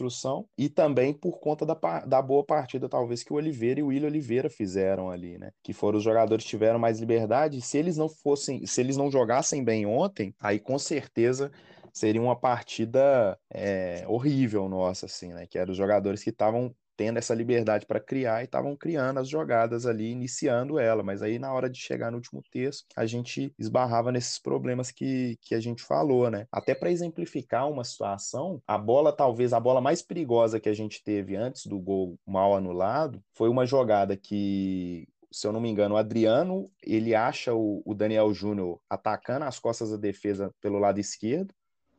e 0.58 0.70
também 0.70 1.14
por 1.14 1.40
conta 1.40 1.66
da, 1.66 1.76
da 2.06 2.22
boa 2.22 2.44
partida, 2.44 2.90
talvez, 2.90 3.24
que 3.24 3.32
o 3.32 3.36
Oliveira 3.36 3.80
e 3.80 3.84
o 3.84 3.88
William 3.88 4.08
Oliveira 4.08 4.50
fizeram 4.50 5.10
ali, 5.10 5.38
né? 5.38 5.52
Que 5.64 5.74
foram 5.74 5.98
os 5.98 6.04
jogadores 6.04 6.44
que 6.44 6.50
tiveram 6.50 6.80
mais 6.80 7.00
liberdade. 7.00 7.62
Se 7.62 7.78
eles 7.78 7.98
não 7.98 8.10
fossem, 8.10 8.66
se 8.66 8.82
eles 8.82 8.98
não 8.98 9.10
jogassem 9.10 9.64
bem 9.64 9.86
ontem, 9.86 10.34
aí 10.40 10.60
com 10.60 10.78
certeza 10.78 11.52
seria 11.94 12.22
uma 12.22 12.36
partida 12.36 13.40
é, 13.50 14.04
horrível 14.08 14.68
nossa, 14.68 15.06
assim, 15.06 15.34
né? 15.34 15.46
Que 15.48 15.58
eram 15.58 15.72
os 15.72 15.78
jogadores 15.78 16.24
que 16.24 16.30
estavam 16.30 16.76
tendo 16.96 17.18
essa 17.18 17.34
liberdade 17.34 17.86
para 17.86 18.00
criar 18.00 18.42
e 18.42 18.46
estavam 18.46 18.76
criando 18.76 19.20
as 19.20 19.30
jogadas 19.30 19.86
ali, 19.86 20.12
iniciando 20.12 20.80
ela. 20.80 21.04
Mas 21.04 21.22
aí, 21.22 21.40
na 21.40 21.54
hora 21.54 21.70
de 21.70 21.80
chegar 21.80 22.12
no 22.12 22.18
último 22.18 22.42
terço, 22.52 22.86
a 22.96 23.06
gente 23.06 23.54
esbarrava 23.58 24.12
nesses 24.12 24.40
problemas 24.40 24.92
que, 24.92 25.38
que 25.42 25.56
a 25.56 25.60
gente 25.60 25.84
falou, 25.84 26.30
né? 26.30 26.48
Até 26.52 26.74
para 26.74 26.92
exemplificar 26.92 27.70
uma 27.70 27.84
situação, 27.84 28.62
a 28.68 28.78
bola, 28.78 29.12
talvez 29.12 29.54
a 29.54 29.60
bola 29.60 29.82
mais 29.82 30.02
perigosa 30.02 30.60
que 30.60 30.70
a 30.70 30.74
gente 30.74 31.04
teve 31.04 31.36
antes 31.36 31.66
do 31.66 31.80
gol 31.80 32.18
mal 32.26 32.56
anulado, 32.56 33.22
foi 33.34 33.50
uma 33.50 33.66
jogada 33.66 34.16
que 34.18 35.08
se 35.36 35.46
eu 35.46 35.52
não 35.52 35.60
me 35.60 35.70
engano, 35.70 35.96
o 35.96 35.98
Adriano, 35.98 36.72
ele 36.82 37.14
acha 37.14 37.54
o, 37.54 37.82
o 37.86 37.94
Daniel 37.94 38.34
Júnior 38.34 38.80
atacando 38.90 39.44
as 39.44 39.60
costas 39.60 39.92
da 39.92 39.98
defesa 39.98 40.50
pelo 40.62 40.80
lado 40.80 40.98
esquerdo, 40.98 41.54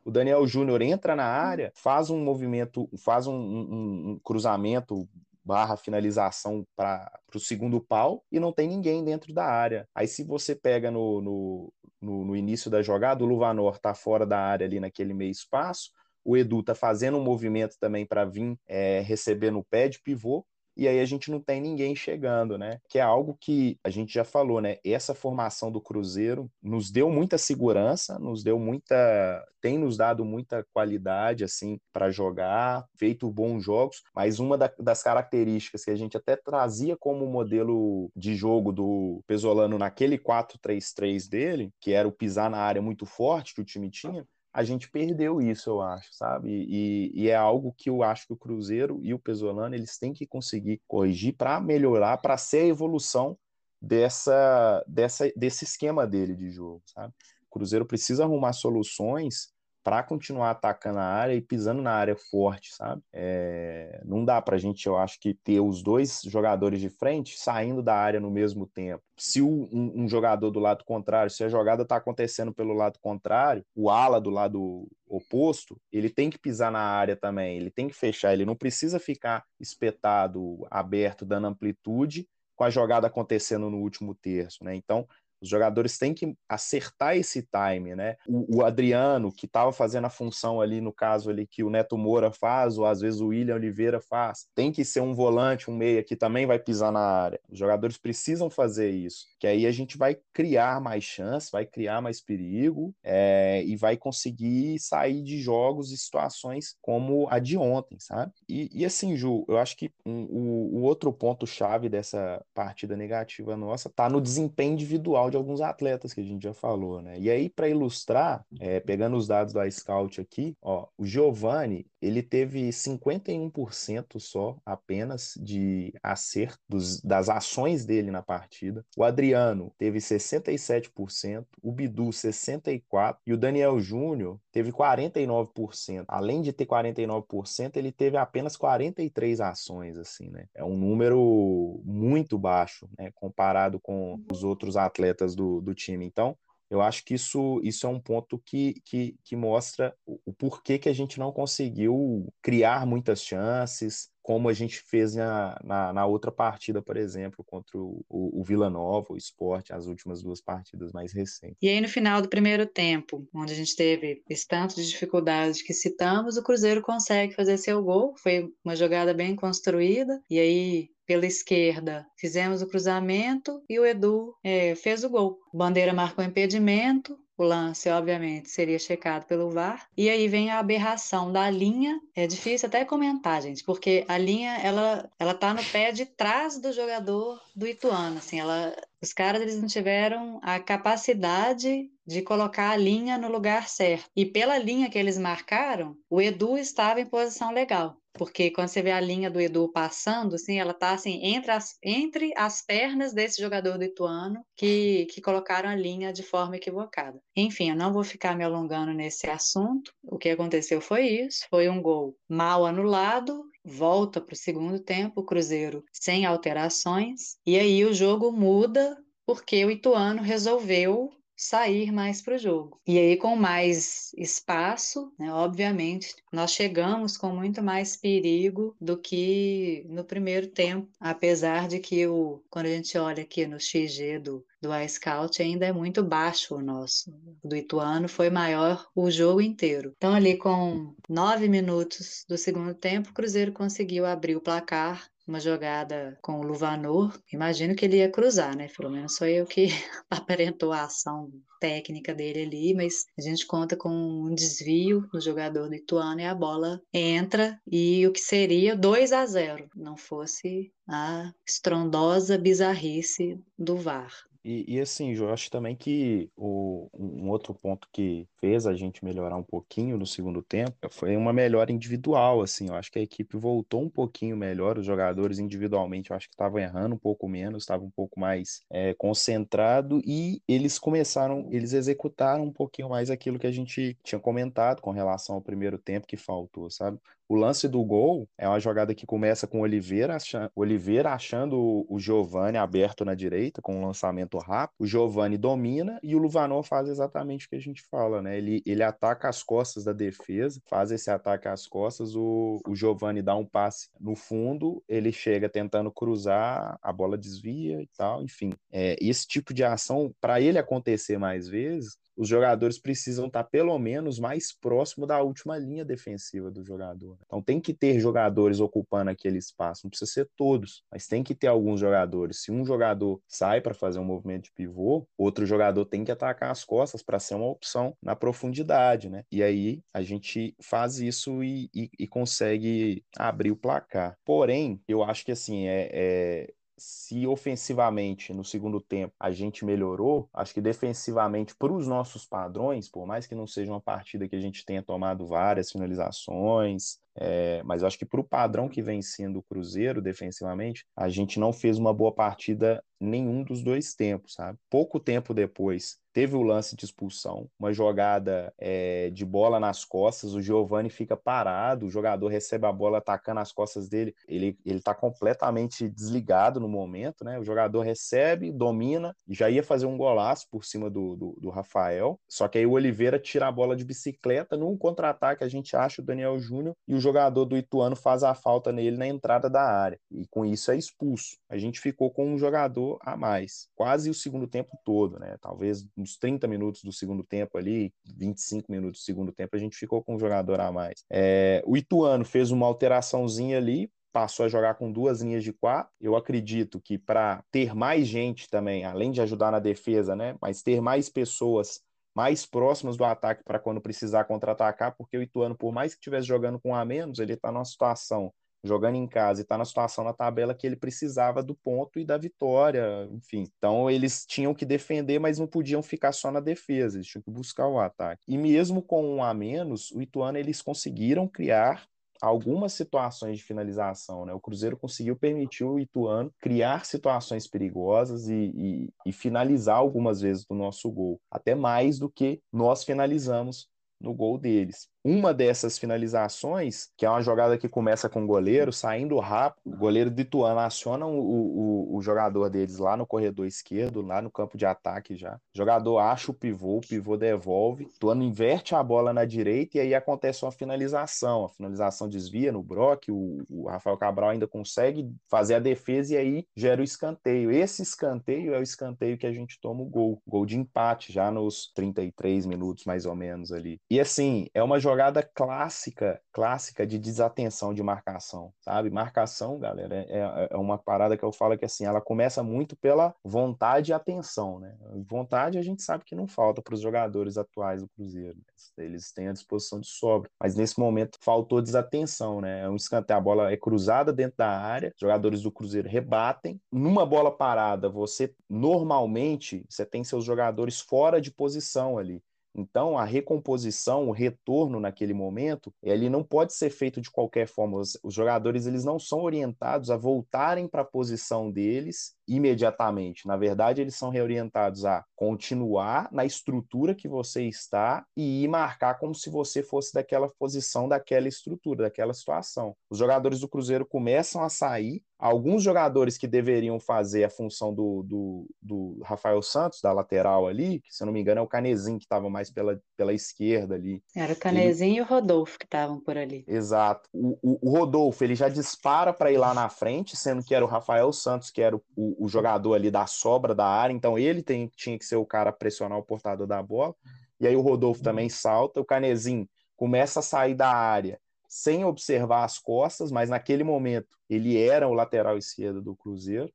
o 0.07 0.11
Daniel 0.13 0.47
Júnior 0.47 0.81
entra 0.83 1.17
na 1.17 1.25
área, 1.25 1.73
faz 1.75 2.11
um 2.11 2.23
movimento, 2.23 2.89
faz 2.97 3.27
um, 3.27 3.35
um, 3.35 4.11
um 4.11 4.21
cruzamento 4.23 5.09
barra 5.45 5.77
finalização 5.77 6.65
para 6.77 7.11
o 7.35 7.41
segundo 7.41 7.81
pau 7.81 8.23
e 8.31 8.39
não 8.39 8.53
tem 8.53 8.69
ninguém 8.69 9.03
dentro 9.05 9.35
da 9.35 9.45
área. 9.45 9.89
Aí 9.93 10.07
se 10.07 10.23
você 10.23 10.55
pega 10.55 10.93
no, 10.93 11.21
no, 11.21 11.73
no, 12.01 12.25
no 12.25 12.37
início 12.37 12.71
da 12.71 12.83
jogada, 12.83 13.25
o 13.25 13.27
Luvanor 13.27 13.75
está 13.75 13.95
fora 13.95 14.25
da 14.25 14.39
área 14.39 14.65
ali 14.65 14.79
naquele 14.79 15.13
meio 15.13 15.33
espaço, 15.33 15.91
o 16.25 16.37
Edu 16.37 16.61
está 16.61 16.73
fazendo 16.73 17.19
um 17.19 17.25
movimento 17.25 17.75
também 17.81 18.07
para 18.07 18.25
vir 18.25 18.57
é, 18.69 19.01
receber 19.01 19.51
no 19.51 19.65
pé 19.65 19.89
de 19.89 20.01
pivô, 20.01 20.47
e 20.76 20.87
aí 20.87 21.00
a 21.00 21.04
gente 21.04 21.30
não 21.30 21.40
tem 21.40 21.61
ninguém 21.61 21.97
chegando, 21.97 22.59
né? 22.59 22.78
Que 22.88 22.99
é 22.99 23.02
algo 23.02 23.37
que 23.40 23.78
a 23.83 23.90
gente 23.90 24.12
já 24.12 24.25
falou, 24.25 24.61
né? 24.61 24.76
Essa 24.85 25.14
formação 25.14 25.73
do 25.73 25.80
Cruzeiro 25.80 26.50
nos 26.62 26.90
deu 26.90 27.11
muita 27.11 27.38
segurança, 27.38 28.18
nos 28.18 28.42
deu 28.42 28.59
muita, 28.59 29.45
tem 29.61 29.78
nos 29.78 29.97
dado 29.97 30.25
muita 30.25 30.64
qualidade 30.73 31.45
assim 31.45 31.78
para 31.92 32.11
jogar, 32.11 32.85
feito 32.97 33.30
bons 33.30 33.64
jogos, 33.64 34.02
mas 34.14 34.38
uma 34.38 34.59
da, 34.59 34.71
das 34.78 35.02
características 35.02 35.85
que 35.85 35.90
a 35.90 35.97
gente 35.97 36.16
até 36.16 36.37
trazia 36.37 36.97
como 36.97 37.26
modelo 37.26 38.11
de 38.14 38.35
jogo 38.35 38.73
do 38.73 39.23
Pesolano 39.26 39.78
naquele 39.78 40.18
4-3-3 40.18 41.28
dele, 41.28 41.71
que 41.80 41.92
era 41.92 42.06
o 42.06 42.12
pisar 42.12 42.50
na 42.50 42.59
área 42.59 42.83
muito 42.83 43.06
forte 43.06 43.54
que 43.54 43.61
o 43.61 43.64
time 43.64 43.90
tinha, 43.90 44.26
a 44.57 44.65
gente 44.65 44.89
perdeu 44.89 45.39
isso, 45.39 45.69
eu 45.69 45.83
acho, 45.83 46.09
sabe? 46.15 46.49
E, 46.49 47.13
e, 47.15 47.29
é 47.29 47.37
algo 47.37 47.75
que 47.77 47.91
eu 47.91 48.03
acho 48.03 48.27
que 48.27 48.33
o 48.33 48.39
Cruzeiro 48.39 48.99
e 49.03 49.13
o 49.13 49.19
Pesolano 49.19 49.75
eles 49.75 49.99
têm 49.99 50.15
que 50.15 50.27
conseguir 50.27 50.81
corrigir 50.89 51.37
para 51.37 51.61
melhorar, 51.61 52.17
para 52.17 52.39
ser 52.39 52.61
a 52.63 52.67
evolução 52.67 53.37
dessa, 53.79 54.83
dessa, 54.89 55.31
desse 55.37 55.65
esquema 55.65 56.07
dele 56.07 56.35
de 56.35 56.49
jogo, 56.49 56.83
sabe? 56.87 57.13
O 57.47 57.51
Cruzeiro 57.51 57.85
precisa 57.85 58.25
arrumar 58.25 58.55
soluções 58.55 59.53
para 59.87 60.02
continuar 60.02 60.50
atacando 60.50 60.99
a 60.99 61.05
área 61.05 61.33
e 61.33 61.40
pisando 61.40 61.81
na 61.81 61.93
área 61.93 62.16
forte, 62.16 62.75
sabe? 62.75 63.00
É, 63.12 64.02
não 64.05 64.25
dá 64.25 64.43
para 64.43 64.57
a 64.57 64.59
gente, 64.59 64.85
eu 64.85 64.97
acho 64.97 65.16
que 65.21 65.33
ter 65.33 65.61
os 65.61 65.81
dois 65.81 66.23
jogadores 66.25 66.81
de 66.81 66.88
frente 66.90 67.38
saindo 67.38 67.81
da 67.81 67.95
área 67.95 68.19
no 68.19 68.28
mesmo 68.28 68.66
tempo. 68.66 69.00
Se 69.16 69.40
o, 69.40 69.47
um, 69.47 70.02
um, 70.02 70.09
jogador 70.09 70.50
do 70.50 70.59
lado 70.59 70.85
contrário, 70.85 71.31
se 71.31 71.45
a 71.45 71.49
jogada 71.49 71.85
está 71.85 71.95
acontecendo 71.95 72.52
pelo 72.52 72.75
lado 72.75 72.99
contrário, 72.99 73.64
o 73.76 73.88
ala 73.88 74.21
do 74.21 74.28
lado 74.28 74.88
oposto, 75.07 75.81
ele 75.93 76.11
tem 76.11 76.31
que 76.31 76.38
pisar 76.38 76.73
na 76.73 76.81
área 76.81 77.14
também, 77.14 77.57
ele 77.57 77.71
tem 77.71 77.87
que 77.87 77.95
fechar, 77.95 78.33
ele 78.33 78.45
não 78.45 78.57
precisa 78.57 78.99
ficar 78.99 79.45
espetado, 79.61 80.66
aberto, 80.69 81.25
dando 81.25 81.47
amplitude 81.47 82.26
com 82.57 82.64
a 82.64 82.71
jogada 82.71 83.07
acontecendo 83.07 83.71
no 83.71 83.76
último 83.78 84.16
terço, 84.16 84.64
né? 84.64 84.75
Então, 84.75 85.07
os 85.40 85.49
jogadores 85.49 85.99
têm 85.99 86.14
que 86.14 86.35
acertar 86.49 87.16
esse 87.16 87.43
time, 87.43 87.95
né? 87.95 88.16
O, 88.26 88.59
o 88.59 88.64
Adriano, 88.64 89.33
que 89.33 89.47
estava 89.47 89.73
fazendo 89.73 90.07
a 90.07 90.11
função 90.11 90.61
ali, 90.61 90.81
no 90.81 90.93
caso 90.93 91.31
ali, 91.31 91.47
que 91.47 91.62
o 91.62 91.71
Neto 91.71 91.97
Moura 91.97 92.31
faz, 92.33 92.78
ou 92.78 92.87
às 92.87 93.00
vezes 93.00 93.21
o 93.21 93.28
William 93.28 93.55
Oliveira 93.55 94.00
faz, 94.00 94.47
tem 94.55 94.73
que 94.73 94.85
ser 94.85 95.00
um 95.00 95.14
volante, 95.14 95.71
um 95.71 95.76
meia 95.76 96.02
que 96.02 96.16
também 96.16 96.47
vai 96.47 96.59
pisar 96.59 96.93
na 96.93 97.00
área. 97.00 97.40
Os 97.50 97.59
jogadores 97.59 97.99
precisam 97.99 98.49
fazer 98.50 98.90
isso, 98.90 99.26
que 99.38 99.47
aí 99.47 99.66
a 99.66 99.73
gente 99.73 99.97
vai 99.97 100.16
criar 100.33 100.81
mais 100.81 101.05
chance, 101.05 101.50
vai 101.52 101.66
criar 101.66 102.00
mais 102.00 102.21
perigo 102.21 102.95
é, 103.02 103.62
e 103.64 103.76
vai 103.76 103.97
conseguir 103.97 104.78
sair 104.78 105.23
de 105.23 105.40
jogos 105.40 105.93
e 105.93 105.97
situações 105.97 106.76
como 106.81 107.26
a 107.31 107.38
de 107.38 107.57
ontem, 107.57 107.99
sabe? 107.99 108.33
E, 108.49 108.71
e 108.73 108.85
assim, 108.85 109.16
Ju, 109.16 109.45
eu 109.49 109.59
acho 109.59 109.76
que 109.76 109.90
um, 110.05 110.25
o, 110.25 110.78
o 110.78 110.83
outro 110.83 111.12
ponto-chave 111.12 111.88
dessa 111.88 112.45
partida 112.55 112.97
negativa 112.97 113.57
nossa 113.57 113.90
tá 113.90 114.09
no 114.09 114.21
desempenho 114.21 114.73
individual 114.73 115.25
de 115.30 115.37
alguns 115.37 115.61
atletas 115.61 116.12
que 116.12 116.21
a 116.21 116.25
gente 116.25 116.42
já 116.42 116.54
falou, 116.54 117.00
né? 117.02 117.18
E 117.18 117.30
aí, 117.30 117.49
para 117.49 117.68
ilustrar, 117.68 118.45
é, 118.61 118.80
pegando 118.80 119.16
os 119.16 119.26
dados 119.26 119.52
da 119.52 119.71
Scout 119.71 120.21
aqui, 120.21 120.56
ó, 120.62 120.87
o 120.97 121.04
Giovanni, 121.04 121.87
ele 122.00 122.23
teve 122.23 122.68
51% 122.68 124.18
só 124.21 124.56
apenas 124.64 125.35
de 125.40 125.92
acerto 126.02 126.59
das 127.02 127.28
ações 127.28 127.85
dele 127.85 128.11
na 128.11 128.23
partida. 128.23 128.85
O 128.97 129.02
Adriano 129.02 129.73
teve 129.78 129.99
67%, 129.99 131.47
o 131.62 131.73
Bidu 131.73 132.09
64% 132.09 133.16
e 133.26 133.33
o 133.33 133.37
Daniel 133.37 133.78
Júnior 133.80 134.38
teve 134.52 134.73
49%. 134.73 136.04
Além 136.09 136.42
de 136.42 136.52
ter 136.52 136.66
49%, 136.66 137.76
ele 137.76 137.92
teve 137.92 138.16
apenas 138.16 138.56
43 138.56 139.40
ações, 139.40 139.97
assim, 139.99 140.30
né? 140.30 140.47
É 140.54 140.64
um 140.64 140.76
número 140.76 141.80
muito 141.85 142.38
baixo, 142.38 142.88
né? 142.99 143.11
Comparado 143.14 143.80
com 143.80 144.21
os 144.30 144.45
outros 144.45 144.76
atletas 144.76 145.16
atletas 145.17 145.35
do, 145.35 145.61
do 145.61 145.75
time. 145.75 146.05
Então, 146.05 146.37
eu 146.69 146.83
acho 146.83 147.05
que 147.05 147.15
isso, 147.15 147.61
isso 147.63 147.87
é 147.87 147.91
um 147.91 148.01
ponto 148.01 148.39
que, 148.45 148.81
que, 148.85 149.17
que 149.25 149.35
mostra 149.35 149.95
o, 150.05 150.21
o 150.27 150.33
porquê 150.33 150.79
que 150.79 150.89
a 150.89 150.93
gente 150.93 151.19
não 151.19 151.33
conseguiu 151.33 152.33
criar 152.43 152.87
muitas 152.87 153.23
chances, 153.23 154.11
como 154.26 154.49
a 154.49 154.52
gente 154.52 154.80
fez 154.80 155.14
na, 155.14 155.56
na, 155.62 155.92
na 155.92 156.04
outra 156.04 156.33
partida, 156.33 156.83
por 156.83 156.97
exemplo, 156.97 157.45
contra 157.45 157.78
o, 157.78 158.04
o, 158.09 158.40
o 158.40 158.42
Vila 158.42 158.68
Nova, 158.68 159.12
o 159.12 159.16
Sport, 159.16 159.71
as 159.71 159.87
últimas 159.87 160.21
duas 160.21 160.40
partidas 160.40 160.90
mais 160.90 161.12
recentes. 161.12 161.56
E 161.62 161.68
aí, 161.68 161.80
no 161.80 161.88
final 161.88 162.21
do 162.21 162.28
primeiro 162.28 162.66
tempo, 162.66 163.25
onde 163.33 163.52
a 163.52 163.56
gente 163.56 163.76
teve 163.76 164.25
esse 164.28 164.45
tanto 164.49 164.75
de 164.75 164.85
dificuldades 164.85 165.62
que 165.62 165.73
citamos, 165.73 166.37
o 166.37 166.42
Cruzeiro 166.42 166.83
consegue 166.83 167.37
fazer 167.37 167.56
seu 167.56 167.80
gol. 167.80 168.16
Foi 168.16 168.52
uma 168.64 168.75
jogada 168.75 169.14
bem 169.14 169.37
construída, 169.37 170.21
e 170.28 170.40
aí 170.40 170.90
pela 171.06 171.25
esquerda, 171.25 172.04
fizemos 172.16 172.62
o 172.62 172.66
cruzamento 172.66 173.62
e 173.71 173.78
o 173.78 173.87
Edu 173.87 174.35
é, 174.42 174.75
fez 174.75 175.04
o 175.04 175.09
gol. 175.09 175.38
Bandeira 175.54 175.95
marcou 175.95 176.25
impedimento, 176.25 177.16
o 177.37 177.45
lance, 177.45 177.88
obviamente, 177.90 178.49
seria 178.49 178.78
checado 178.78 179.26
pelo 179.26 179.50
VAR. 179.50 179.87
E 179.97 180.09
aí 180.09 180.26
vem 180.28 180.50
a 180.50 180.59
aberração 180.59 181.31
da 181.31 181.50
linha. 181.50 182.00
É 182.14 182.26
difícil 182.26 182.69
até 182.69 182.85
comentar, 182.85 183.43
gente, 183.43 183.62
porque 183.62 184.05
a 184.09 184.16
linha 184.16 184.57
ela 184.59 185.09
ela 185.19 185.35
tá 185.35 185.52
no 185.52 185.64
pé 185.64 185.93
de 185.93 186.07
trás 186.07 186.59
do 186.59 186.73
jogador 186.73 187.40
do 187.55 187.66
Ituano, 187.66 188.19
assim, 188.19 188.40
ela 188.40 188.75
os 189.03 189.12
caras 189.12 189.43
eles 189.43 189.61
não 189.61 189.67
tiveram 189.67 190.41
a 190.43 190.59
capacidade 190.61 191.91
de 192.07 192.23
colocar 192.23 192.71
a 192.71 192.76
linha 192.76 193.19
no 193.19 193.29
lugar 193.29 193.69
certo. 193.69 194.11
E 194.15 194.25
pela 194.25 194.59
linha 194.59 194.91
que 194.91 194.99
eles 194.99 195.19
marcaram, 195.19 195.97
o 196.09 196.21
Edu 196.21 196.57
estava 196.57 197.00
em 197.00 197.07
posição 197.07 197.53
legal 197.53 197.97
porque 198.17 198.50
quando 198.50 198.69
você 198.69 198.83
vê 198.83 198.91
a 198.91 199.00
linha 199.00 199.31
do 199.31 199.41
Edu 199.41 199.71
passando, 199.71 200.35
assim, 200.35 200.59
ela 200.59 200.75
tá 200.75 200.93
assim 200.93 201.21
entre 201.23 201.50
as, 201.50 201.76
entre 201.83 202.33
as 202.37 202.65
pernas 202.65 203.12
desse 203.12 203.41
jogador 203.41 203.79
do 203.79 203.85
Ituano 203.85 204.43
que, 204.57 205.07
que 205.11 205.21
colocaram 205.21 205.69
a 205.69 205.75
linha 205.75 206.12
de 206.12 206.23
forma 206.23 206.57
equivocada. 206.57 207.21
Enfim, 207.37 207.71
eu 207.71 207.76
não 207.76 207.93
vou 207.93 208.05
ficar 208.05 208.37
me 208.37 208.45
alongando 208.45 208.93
nesse 208.93 209.29
assunto. 209.29 209.93
O 210.03 210.19
que 210.19 210.31
aconteceu 210.31 210.81
foi 210.81 211.07
isso, 211.07 211.47
foi 211.50 211.69
um 211.69 211.81
gol 211.81 212.17
mal 212.29 212.65
anulado, 212.67 213.45
volta 213.67 214.21
para 214.21 214.33
o 214.33 214.37
segundo 214.37 214.79
tempo, 214.79 215.21
o 215.21 215.25
Cruzeiro 215.25 215.85
sem 215.93 216.25
alterações, 216.25 217.37
e 217.45 217.59
aí 217.59 217.85
o 217.85 217.93
jogo 217.93 218.31
muda 218.31 218.97
porque 219.27 219.65
o 219.65 219.71
Ituano 219.71 220.23
resolveu 220.23 221.11
sair 221.37 221.93
mais 221.93 222.23
para 222.23 222.37
o 222.37 222.38
jogo. 222.38 222.81
E 222.87 222.99
aí, 222.99 223.16
com 223.16 223.37
mais 223.37 224.12
espaço, 224.16 225.12
né, 225.19 225.31
obviamente, 225.33 226.16
nós 226.33 226.52
chegamos 226.52 227.16
com 227.16 227.28
muito 227.28 227.62
mais 227.62 227.97
perigo 227.97 228.75
do 228.81 228.97
que 228.97 229.85
no 229.88 230.02
primeiro 230.05 230.47
tempo, 230.47 230.88
apesar 230.99 231.69
de 231.69 231.78
que 231.78 232.07
o, 232.07 232.43
quando 232.49 232.66
a 232.66 232.71
gente 232.71 232.97
olha 232.97 233.23
aqui 233.23 233.47
no 233.47 233.61
XG 233.61 234.19
do, 234.19 234.45
do 234.61 234.75
iScout 234.75 235.43
ainda 235.43 235.66
é 235.66 235.73
muito 235.73 236.02
baixo 236.02 236.55
o 236.55 236.62
nosso. 236.62 237.12
Do 237.45 237.55
Ituano 237.55 238.09
foi 238.09 238.31
maior 238.31 238.87
o 238.95 239.11
jogo 239.11 239.40
inteiro. 239.40 239.93
Então, 239.97 240.14
ali 240.14 240.37
com 240.37 240.95
nove 241.09 241.49
minutos 241.49 242.25
do 242.28 242.38
segundo 242.38 242.75
tempo, 242.75 243.11
o 243.11 243.14
Cruzeiro 243.14 243.52
conseguiu 243.52 244.07
abrir 244.07 244.37
o 244.37 244.40
placar 244.40 245.09
uma 245.26 245.40
jogada 245.40 246.16
com 246.23 246.40
o 246.40 246.42
Luvanor, 246.42 247.18
imagino 247.33 247.75
que 247.75 247.85
ele 247.85 247.97
ia 247.97 248.11
cruzar, 248.11 248.56
né? 248.56 248.68
Pelo 248.76 248.90
menos 248.90 249.16
sou 249.16 249.26
eu 249.26 249.45
que 249.45 249.66
aparentou 250.11 250.73
a 250.73 250.85
ação 250.85 251.30
técnica 251.61 252.14
dele 252.14 252.42
ali, 252.42 252.75
mas 252.75 253.06
a 253.18 253.23
gente 253.23 253.47
conta 253.47 253.76
com 253.76 253.90
um 253.90 254.35
desvio 254.35 255.09
no 255.12 255.21
jogador 255.21 255.68
do 255.68 255.75
Ituano 255.75 256.21
e 256.21 256.25
a 256.25 256.35
bola 256.35 256.80
entra 256.92 257.59
e 257.66 258.06
o 258.06 258.12
que 258.12 258.21
seria 258.21 258.76
2 258.76 259.12
a 259.12 259.26
0, 259.26 259.68
não 259.75 259.97
fosse 259.97 260.73
a 260.88 261.33
estrondosa 261.47 262.38
bizarrice 262.38 263.40
do 263.59 263.76
VAR. 263.76 264.12
E, 264.49 264.76
e, 264.76 264.81
assim, 264.81 265.12
eu 265.12 265.33
acho 265.33 265.50
também 265.50 265.75
que 265.75 266.31
o, 266.37 266.88
um 266.95 267.29
outro 267.29 267.53
ponto 267.53 267.88
que 267.93 268.29
fez 268.38 268.65
a 268.65 268.75
gente 268.75 269.05
melhorar 269.05 269.37
um 269.37 269.43
pouquinho 269.43 269.99
no 269.99 270.07
segundo 270.07 270.41
tempo 270.41 270.73
foi 270.88 271.17
uma 271.17 271.33
melhora 271.33 271.73
individual, 271.73 272.41
assim, 272.41 272.69
eu 272.69 272.76
acho 272.76 272.93
que 272.93 273.00
a 273.00 273.03
equipe 273.03 273.37
voltou 273.37 273.83
um 273.83 273.91
pouquinho 273.91 274.37
melhor, 274.37 274.79
os 274.79 274.87
jogadores 274.87 275.41
individualmente 275.41 276.12
eu 276.12 276.17
acho 276.17 276.29
que 276.29 276.35
estavam 276.35 276.61
errando 276.61 276.95
um 276.95 276.99
pouco 276.99 277.29
menos, 277.29 277.65
estavam 277.65 277.88
um 277.88 277.91
pouco 277.91 278.21
mais 278.21 278.61
é, 278.71 278.95
concentrado 278.95 280.00
e 280.07 280.41
eles 280.47 280.79
começaram, 280.79 281.49
eles 281.50 281.73
executaram 281.73 282.45
um 282.45 282.53
pouquinho 282.53 282.88
mais 282.88 283.11
aquilo 283.11 283.41
que 283.41 283.49
a 283.49 283.53
gente 283.53 283.99
tinha 284.05 284.21
comentado 284.21 284.81
com 284.81 284.93
relação 284.93 285.35
ao 285.35 285.43
primeiro 285.43 285.76
tempo 285.76 286.07
que 286.07 286.17
faltou, 286.17 286.71
sabe? 286.71 287.00
O 287.29 287.35
lance 287.35 287.67
do 287.67 287.83
gol 287.85 288.29
é 288.38 288.47
uma 288.47 288.61
jogada 288.61 288.95
que 288.95 289.05
começa 289.05 289.49
com 289.49 289.59
o 289.59 289.62
Oliveira, 289.62 290.15
achando, 290.15 290.50
Oliveira 290.55 291.11
achando 291.12 291.85
o 291.88 291.99
Giovani 291.99 292.57
aberto 292.57 293.05
na 293.05 293.17
direita, 293.17 293.61
com 293.61 293.75
um 293.75 293.85
lançamento 293.85 294.36
rápido. 294.38 294.76
O 294.81 294.87
Giovani 294.87 295.37
domina 295.37 295.99
e 296.02 296.14
o 296.14 296.19
Luvanor 296.19 296.62
faz 296.62 296.88
exatamente 296.88 297.47
o 297.47 297.50
que 297.50 297.57
a 297.57 297.61
gente 297.61 297.83
fala, 297.90 298.23
né? 298.23 298.38
Ele, 298.38 298.62
ele 298.66 298.83
ataca 298.83 299.28
as 299.28 299.43
costas 299.43 299.85
da 299.85 299.93
defesa, 299.93 300.61
faz 300.66 300.90
esse 300.90 301.11
ataque 301.11 301.49
às 301.49 301.66
costas, 301.66 302.14
o, 302.14 302.61
o 302.66 302.75
Giovani 302.75 303.23
dá 303.23 303.37
um 303.37 303.47
passe 303.47 303.88
no 304.00 304.14
fundo, 304.14 304.83
ele 304.88 305.12
chega 305.12 305.49
tentando 305.49 305.90
cruzar, 305.90 306.78
a 306.83 306.93
bola 306.93 307.16
desvia 307.16 307.81
e 307.81 307.88
tal, 307.97 308.23
enfim. 308.23 308.52
É, 308.73 308.97
esse 309.00 309.26
tipo 309.26 309.52
de 309.52 309.64
ação, 309.64 310.14
para 310.21 310.40
ele 310.40 310.59
acontecer 310.59 311.19
mais 311.19 311.49
vezes, 311.49 311.97
os 312.17 312.29
jogadores 312.29 312.79
precisam 312.79 313.27
estar 313.27 313.45
pelo 313.45 313.79
menos 313.79 314.19
mais 314.19 314.53
próximo 314.53 315.07
da 315.07 315.21
última 315.23 315.59
linha 315.59 315.85
defensiva 315.85 316.51
do 316.51 316.65
jogador. 316.65 317.19
Então 317.27 317.43
tem 317.43 317.61
que 317.61 317.75
ter 317.75 318.01
jogadores 318.01 318.61
ocupando 318.61 319.11
aquele 319.11 319.39
espaço, 319.39 319.83
não 319.85 319.91
precisa 319.91 320.11
ser 320.11 320.31
todos, 320.37 320.83
mas 320.91 321.07
tem 321.07 321.23
que 321.23 321.35
ter 321.35 321.49
alguns 321.49 321.81
jogadores. 321.81 322.43
Se 322.43 322.51
um 322.51 322.65
jogador 322.65 323.21
sai 323.29 323.61
para 323.61 323.75
fazer 323.75 323.99
um 323.99 324.05
movimento 324.05 324.45
de 324.45 324.53
pivô, 324.53 325.07
outro 325.17 325.45
jogador 325.45 325.85
tem 325.85 326.05
que 326.05 326.13
atacar 326.13 326.51
as 326.51 326.65
costas 326.65 327.03
para 327.03 327.19
ser 327.19 327.35
uma 327.35 327.49
opção 327.49 327.97
na 328.03 328.17
profundidade, 328.17 329.09
né? 329.09 329.25
E 329.31 329.43
aí 329.43 329.83
a 329.93 330.03
gente 330.03 330.55
faz 330.61 330.99
isso 330.99 331.43
e, 331.43 331.69
e, 331.75 331.91
e 331.99 332.07
consegue 332.07 333.05
abrir 333.17 333.51
o 333.51 333.57
placar. 333.57 334.17
Porém, 334.25 334.81
eu 334.89 335.03
acho 335.03 335.25
que 335.25 335.33
assim 335.33 335.67
é, 335.67 335.91
é 335.93 336.55
se 336.78 337.26
ofensivamente 337.26 338.33
no 338.35 338.45
segundo 338.45 338.80
tempo 338.80 339.14
a 339.18 339.30
gente 339.30 339.64
melhorou, 339.64 340.28
acho 340.33 340.52
que 340.52 340.61
defensivamente 340.61 341.54
para 341.54 341.73
os 341.73 341.87
nossos 341.87 342.26
padrões, 342.26 342.88
por 342.88 343.06
mais 343.06 343.26
que 343.26 343.35
não 343.35 343.47
seja 343.47 343.73
uma 343.73 343.80
partida 343.80 344.28
que 344.28 344.37
a 344.37 344.40
gente 344.40 344.64
tenha 344.64 344.83
tomado 344.83 345.26
várias 345.26 345.71
finalizações, 345.71 346.99
é, 347.17 347.63
mas 347.65 347.83
acho 347.83 347.99
que 347.99 348.07
para 348.07 348.21
o 348.21 348.25
padrão 348.25 348.69
que 348.69 348.83
vem 348.83 349.03
sendo 349.03 349.39
o 349.39 349.43
Cruzeiro 349.43 350.03
defensivamente, 350.03 350.85
a 350.97 351.09
gente 351.09 351.41
não 351.41 351.53
fez 351.53 351.79
uma 351.79 351.93
boa 351.93 352.13
partida 352.13 352.83
nenhum 353.01 353.43
dos 353.43 353.63
dois 353.63 353.95
tempos, 353.95 354.35
sabe? 354.35 354.59
Pouco 354.71 354.99
tempo 354.99 355.35
depois 355.35 355.99
teve 356.17 356.35
o 356.35 356.41
lance 356.41 356.75
de 356.75 356.83
expulsão, 356.87 357.47
uma 357.59 357.75
jogada 357.75 358.51
é, 358.59 359.11
de 359.11 359.23
bola 359.23 359.61
nas 359.61 359.85
costas, 359.85 360.33
o 360.33 360.41
Giovani 360.41 360.89
fica 360.89 361.15
parado, 361.15 361.85
o 361.85 361.91
jogador 361.91 362.29
recebe 362.29 362.65
a 362.65 362.73
bola 362.73 362.97
atacando 362.97 363.41
as 363.41 363.53
costas 363.53 363.87
dele, 363.87 364.15
ele 364.27 364.59
ele 364.65 364.79
está 364.79 364.95
completamente 364.95 365.87
desligado 365.91 366.59
no 366.59 366.71
momento, 366.71 367.23
né? 367.23 367.39
O 367.39 367.45
jogador 367.45 367.83
recebe, 367.83 368.51
domina, 368.51 369.15
já 369.29 369.51
ia 369.51 369.63
fazer 369.63 369.85
um 369.85 369.99
golaço 369.99 370.47
por 370.51 370.65
cima 370.65 370.89
do, 370.89 371.17
do, 371.17 371.37
do 371.39 371.51
Rafael, 371.51 372.19
só 372.27 372.49
que 372.49 372.57
aí 372.57 372.65
o 372.65 372.73
Oliveira 372.73 373.19
tira 373.19 373.49
a 373.49 373.53
bola 373.53 373.77
de 373.77 373.85
bicicleta 373.85 374.57
num 374.57 374.75
contra-ataque, 374.75 375.45
a 375.45 375.49
gente 375.49 375.77
acha 375.77 376.01
o 376.01 376.05
Daniel 376.05 376.39
Júnior 376.39 376.75
e 376.89 376.95
o 376.95 377.01
jogador 377.07 377.45
do 377.45 377.57
Ituano 377.57 377.95
faz 377.95 378.23
a 378.23 378.35
falta 378.35 378.73
nele 378.73 378.97
na 378.97 379.07
entrada 379.07 379.49
da 379.49 379.63
área, 379.63 379.99
e 380.11 380.27
com 380.27 380.45
isso 380.45 380.71
é 380.71 380.77
expulso. 380.77 381.37
A 381.49 381.57
gente 381.57 381.81
ficou 381.81 382.11
com 382.11 382.27
um 382.35 382.39
jogador 382.39 382.99
a 383.01 383.17
mais, 383.17 383.69
quase 383.75 384.11
o 384.11 384.15
segundo 384.15 384.47
tempo 384.47 384.77
todo, 384.85 385.19
né? 385.19 385.37
Talvez 385.41 385.87
uns 385.97 386.17
30 386.17 386.47
minutos 386.49 386.83
do 386.83 386.93
segundo 386.93 387.23
tempo 387.23 387.57
ali, 387.57 387.93
25 388.05 388.71
minutos 388.71 389.01
do 389.01 389.05
segundo 389.05 389.33
tempo, 389.33 389.55
a 389.55 389.59
gente 389.59 389.77
ficou 389.77 390.03
com 390.03 390.17
um 390.17 390.19
jogador 390.19 390.61
a 390.61 390.73
mais. 390.73 391.05
É, 391.11 391.63
o 391.65 391.77
Ituano 391.77 392.25
fez 392.25 392.51
uma 392.51 392.67
alteraçãozinha 392.67 393.59
ali, 393.59 393.91
passou 394.13 394.47
a 394.47 394.49
jogar 394.49 394.77
com 394.77 394.91
duas 394.91 395.21
linhas 395.21 395.45
de 395.45 395.53
quatro. 395.53 395.93
Eu 396.01 396.17
acredito 396.17 396.81
que 396.81 396.97
para 396.99 397.45
ter 397.51 397.75
mais 397.75 398.07
gente 398.07 398.49
também, 398.49 398.85
além 398.85 399.11
de 399.11 399.21
ajudar 399.21 399.53
na 399.53 399.59
defesa, 399.59 400.17
né, 400.17 400.35
mas 400.41 400.63
ter 400.63 400.81
mais 400.81 401.11
pessoas 401.11 401.83
mais 402.17 402.47
próximas 402.47 402.97
do 402.97 403.05
ataque 403.05 403.45
para 403.45 403.59
quando 403.59 403.79
precisar 403.79 404.25
contra-atacar, 404.25 404.97
porque 404.97 405.19
o 405.19 405.23
Ituano, 405.23 405.55
por 405.55 405.71
mais 405.71 405.93
que 405.93 405.99
estivesse 405.99 406.27
jogando 406.27 406.59
com 406.59 406.71
um 406.71 406.75
a 406.75 406.83
menos, 406.83 407.19
ele 407.19 407.35
está 407.35 407.53
numa 407.53 407.65
situação 407.67 408.33
jogando 408.65 408.97
em 408.97 409.07
casa 409.07 409.41
e 409.41 409.43
está 409.43 409.59
na 409.59 409.67
situação 409.67 410.03
na 410.03 410.15
tabela 410.15 410.55
que 410.55 410.67
ele 410.67 410.77
precisava 410.77 411.43
do 411.43 411.55
ponto 411.55 412.01
e 412.01 412.07
da 412.07 412.17
vitória, 412.17 413.07
enfim. 413.13 413.47
Então 413.59 413.91
eles 413.91 414.25
tinham 414.25 414.55
que 414.55 414.65
defender, 414.65 415.19
mas 415.19 415.39
não 415.39 415.47
podiam 415.47 415.83
ficar 415.83 416.13
só 416.13 416.31
na 416.31 416.41
defesa, 416.41 416.97
eles 416.97 417.07
tinham 417.07 417.23
que 417.23 417.31
buscar 417.31 417.69
o 417.69 417.79
ataque. 417.79 418.23
E 418.27 418.39
mesmo 418.39 418.83
com 418.83 419.07
um 419.07 419.23
a 419.23 419.35
menos, 419.35 419.91
o 419.93 420.01
Ituano 420.01 420.39
eles 420.39 420.63
conseguiram 420.63 421.29
criar 421.29 421.87
algumas 422.21 422.73
situações 422.73 423.39
de 423.39 423.45
finalização, 423.45 424.25
né? 424.25 424.33
O 424.33 424.41
Cruzeiro 424.41 424.76
conseguiu 424.76 425.17
permitir 425.17 425.65
o 425.65 425.79
Ituano 425.79 426.33
criar 426.41 426.85
situações 426.85 427.47
perigosas 427.47 428.29
e, 428.29 428.52
e, 428.55 428.89
e 429.07 429.13
finalizar 429.13 429.76
algumas 429.76 430.21
vezes 430.21 430.45
do 430.45 430.55
nosso 430.55 430.91
gol, 430.91 431.21
até 431.31 431.55
mais 431.55 431.99
do 431.99 432.11
que 432.11 432.41
nós 432.52 432.85
finalizamos 432.85 433.69
no 434.00 434.15
gol 434.15 434.39
deles. 434.39 434.89
Uma 435.08 435.32
dessas 435.32 435.78
finalizações, 435.78 436.88
que 436.97 437.06
é 437.06 437.08
uma 437.08 437.23
jogada 437.23 437.56
que 437.56 437.69
começa 437.69 438.08
com 438.08 438.25
o 438.25 438.26
goleiro 438.26 438.73
saindo 438.73 439.16
rápido, 439.21 439.60
o 439.64 439.76
goleiro 439.76 440.10
de 440.10 440.23
Ituano 440.23 440.58
aciona 440.58 441.06
o, 441.06 441.16
o, 441.16 441.97
o, 441.97 442.02
jogador 442.02 442.50
deles 442.50 442.78
lá 442.78 442.97
no 442.97 443.06
corredor 443.06 443.47
esquerdo, 443.47 444.02
lá 444.02 444.21
no 444.21 444.32
campo 444.32 444.58
de 444.58 444.66
ataque 444.66 445.14
já. 445.14 445.36
O 445.54 445.56
jogador 445.56 446.00
acha 446.00 446.32
o 446.32 446.34
pivô, 446.34 446.78
o 446.78 446.80
pivô 446.80 447.16
devolve, 447.16 447.84
Ituano 447.84 448.25
inverte 448.25 448.75
a 448.75 448.82
bola 448.82 449.12
na 449.12 449.25
direita 449.25 449.78
e 449.78 449.80
aí 449.80 449.95
acontece 449.95 450.45
uma 450.45 450.50
finalização. 450.50 451.45
A 451.45 451.50
finalização 451.50 452.08
desvia 452.08 452.50
no 452.50 452.60
Brock, 452.60 453.08
o, 453.08 453.45
o 453.49 453.69
Rafael 453.69 453.97
Cabral 453.97 454.30
ainda 454.30 454.49
consegue 454.49 455.08
fazer 455.30 455.54
a 455.54 455.60
defesa 455.60 456.14
e 456.14 456.16
aí 456.16 456.47
gera 456.56 456.80
o 456.80 456.84
escanteio. 456.84 457.52
Esse 457.52 457.80
escanteio 457.80 458.54
é 458.54 458.58
o 458.58 458.62
escanteio 458.62 459.16
que 459.16 459.26
a 459.28 459.32
gente 459.32 459.60
toma 459.60 459.82
o 459.82 459.86
gol, 459.86 460.21
gol 460.26 460.45
de 460.45 460.58
empate 460.58 461.12
já 461.12 461.30
nos 461.30 461.71
33 461.76 462.45
minutos 462.45 462.84
mais 462.84 463.06
ou 463.06 463.14
menos 463.14 463.52
ali. 463.52 463.80
E 463.88 464.00
assim, 464.00 464.49
é 464.52 464.60
uma 464.60 464.80
jogada 464.80 464.96
jogada 464.97 465.23
clássica, 465.23 466.19
clássica 466.32 466.87
de 466.87 466.99
desatenção 466.99 467.75
de 467.75 467.82
marcação, 467.82 468.50
sabe? 468.63 468.89
Marcação, 468.89 469.59
galera, 469.59 469.95
é, 469.95 470.06
é, 470.09 470.49
é 470.52 470.56
uma 470.56 470.78
parada 470.78 471.19
que 471.19 471.23
eu 471.23 471.30
falo 471.30 471.59
que 471.59 471.67
assim, 471.67 471.85
ela 471.85 472.00
começa 472.00 472.43
muito 472.43 472.75
pela 472.75 473.15
vontade 473.23 473.91
e 473.91 473.95
atenção, 473.95 474.59
né? 474.59 474.75
Vontade 475.06 475.59
a 475.59 475.63
gente 475.63 475.82
sabe 475.82 476.02
que 476.02 476.15
não 476.15 476.26
falta 476.26 476.63
para 476.63 476.73
os 476.73 476.80
jogadores 476.80 477.37
atuais 477.37 477.82
do 477.82 477.89
Cruzeiro, 477.89 478.39
né? 478.39 478.85
eles 478.87 479.13
têm 479.13 479.28
a 479.28 479.32
disposição 479.32 479.80
de 479.80 479.87
sobra, 479.87 480.30
mas 480.41 480.56
nesse 480.56 480.80
momento 480.80 481.19
faltou 481.21 481.61
desatenção, 481.61 482.41
né? 482.41 482.63
É 482.63 482.69
um 482.69 482.76
escanteio, 482.76 483.19
a 483.19 483.23
bola 483.23 483.52
é 483.52 483.56
cruzada 483.56 484.15
dentro 484.15 484.39
da 484.39 484.49
área, 484.49 484.95
jogadores 484.99 485.43
do 485.43 485.52
Cruzeiro 485.52 485.89
rebatem, 485.89 486.59
numa 486.73 487.04
bola 487.04 487.30
parada, 487.30 487.91
você 487.91 488.35
normalmente 488.49 489.67
você 489.69 489.85
tem 489.85 490.02
seus 490.02 490.25
jogadores 490.25 490.80
fora 490.80 491.21
de 491.21 491.30
posição 491.30 491.99
ali. 491.99 492.23
Então, 492.56 492.97
a 492.97 493.04
recomposição, 493.04 494.08
o 494.08 494.12
retorno 494.12 494.80
naquele 494.80 495.12
momento, 495.12 495.73
ele 495.82 496.08
não 496.08 496.25
pode 496.25 496.54
ser 496.54 496.71
feito 496.71 497.00
de 497.00 497.10
qualquer 497.10 497.47
forma. 497.47 497.78
Os, 497.78 497.99
os 498.02 498.14
jogadores 498.14 498.66
eles 498.66 498.84
não 498.84 498.99
são 498.99 499.21
orientados 499.21 499.90
a 499.90 499.97
voltarem 499.97 500.66
para 500.66 500.82
a 500.82 500.84
posição 500.84 501.50
deles 501.50 502.16
imediatamente. 502.26 503.26
Na 503.26 503.36
verdade, 503.36 503.80
eles 503.80 503.95
são 503.95 504.08
reorientados 504.08 504.84
a 504.84 505.04
continuar 505.14 506.08
na 506.10 506.25
estrutura 506.25 506.95
que 506.95 507.06
você 507.06 507.45
está 507.45 508.04
e 508.16 508.42
ir 508.45 508.49
marcar 508.49 508.99
como 508.99 509.14
se 509.14 509.30
você 509.30 509.62
fosse 509.62 509.92
daquela 509.92 510.28
posição, 510.38 510.88
daquela 510.88 511.28
estrutura, 511.28 511.84
daquela 511.84 512.14
situação. 512.14 512.75
Os 512.90 512.99
jogadores 512.99 513.40
do 513.40 513.49
Cruzeiro 513.49 513.86
começam 513.86 514.42
a 514.42 514.49
sair. 514.49 515.02
Alguns 515.19 515.63
jogadores 515.63 516.19
que 516.19 516.26
deveriam 516.26 516.79
fazer 516.79 517.25
a 517.25 517.31
função 517.31 517.73
do, 517.75 518.02
do, 518.02 518.47
do 518.61 519.00
Rafael 519.02 519.41
Santos, 519.41 519.81
da 519.81 519.91
lateral 519.91 520.47
ali, 520.47 520.81
que 520.81 520.95
se 520.95 521.02
eu 521.02 521.07
não 521.07 521.13
me 521.13 521.21
engano 521.21 521.41
é 521.41 521.43
o 521.43 521.47
Canezinho 521.47 521.99
que 521.99 522.05
estava 522.05 522.29
mais 522.29 522.50
pela, 522.50 522.79
pela 522.97 523.15
esquerda 523.15 523.75
ali. 523.75 524.02
Era 524.15 524.35
o 524.35 524.37
Canezinho 524.37 524.93
ele... 524.93 524.99
e 524.99 525.00
o 525.00 525.07
Rodolfo 525.07 525.59
que 525.59 525.65
estavam 525.65 525.99
por 525.99 526.19
ali. 526.19 526.45
Exato. 526.47 527.09
O, 527.15 527.39
o, 527.43 527.71
o 527.71 527.79
Rodolfo, 527.79 528.23
ele 528.23 528.35
já 528.35 528.50
dispara 528.50 529.11
para 529.11 529.33
ir 529.33 529.39
lá 529.39 529.55
na 529.55 529.71
frente, 529.71 530.17
sendo 530.17 530.45
que 530.45 530.55
era 530.55 530.65
o 530.65 530.69
Rafael 530.69 531.11
Santos, 531.13 531.50
que 531.50 531.63
era 531.63 531.75
o, 531.75 531.83
o 531.97 532.29
jogador 532.29 532.75
ali 532.75 532.91
da 532.91 533.07
sobra 533.07 533.55
da 533.55 533.67
área, 533.67 533.95
então 533.95 534.19
ele 534.19 534.43
tem, 534.43 534.71
tinha 534.76 534.99
que 534.99 535.05
ser 535.05 535.17
o 535.17 535.25
cara 535.25 535.49
a 535.49 535.52
pressionar 535.52 535.99
o 535.99 536.05
portador 536.05 536.47
da 536.47 536.63
bola. 536.63 536.95
E 537.41 537.47
aí 537.47 537.57
o 537.57 537.63
Rodolfo 537.63 538.02
também 538.02 538.29
salta, 538.29 538.81
o 538.81 538.85
Canezinho 538.85 539.49
começa 539.76 540.21
a 540.21 540.23
sair 540.23 540.55
da 540.55 540.69
área 540.69 541.19
sem 541.56 541.84
observar 541.84 542.45
as 542.45 542.58
costas, 542.58 543.10
mas 543.10 543.30
naquele 543.30 543.64
momento 543.64 544.08
ele 544.28 544.58
era 544.60 544.86
o 544.86 544.92
lateral 544.92 545.38
esquerdo 545.38 545.80
do 545.80 545.97
Cruzeiro. 545.97 546.52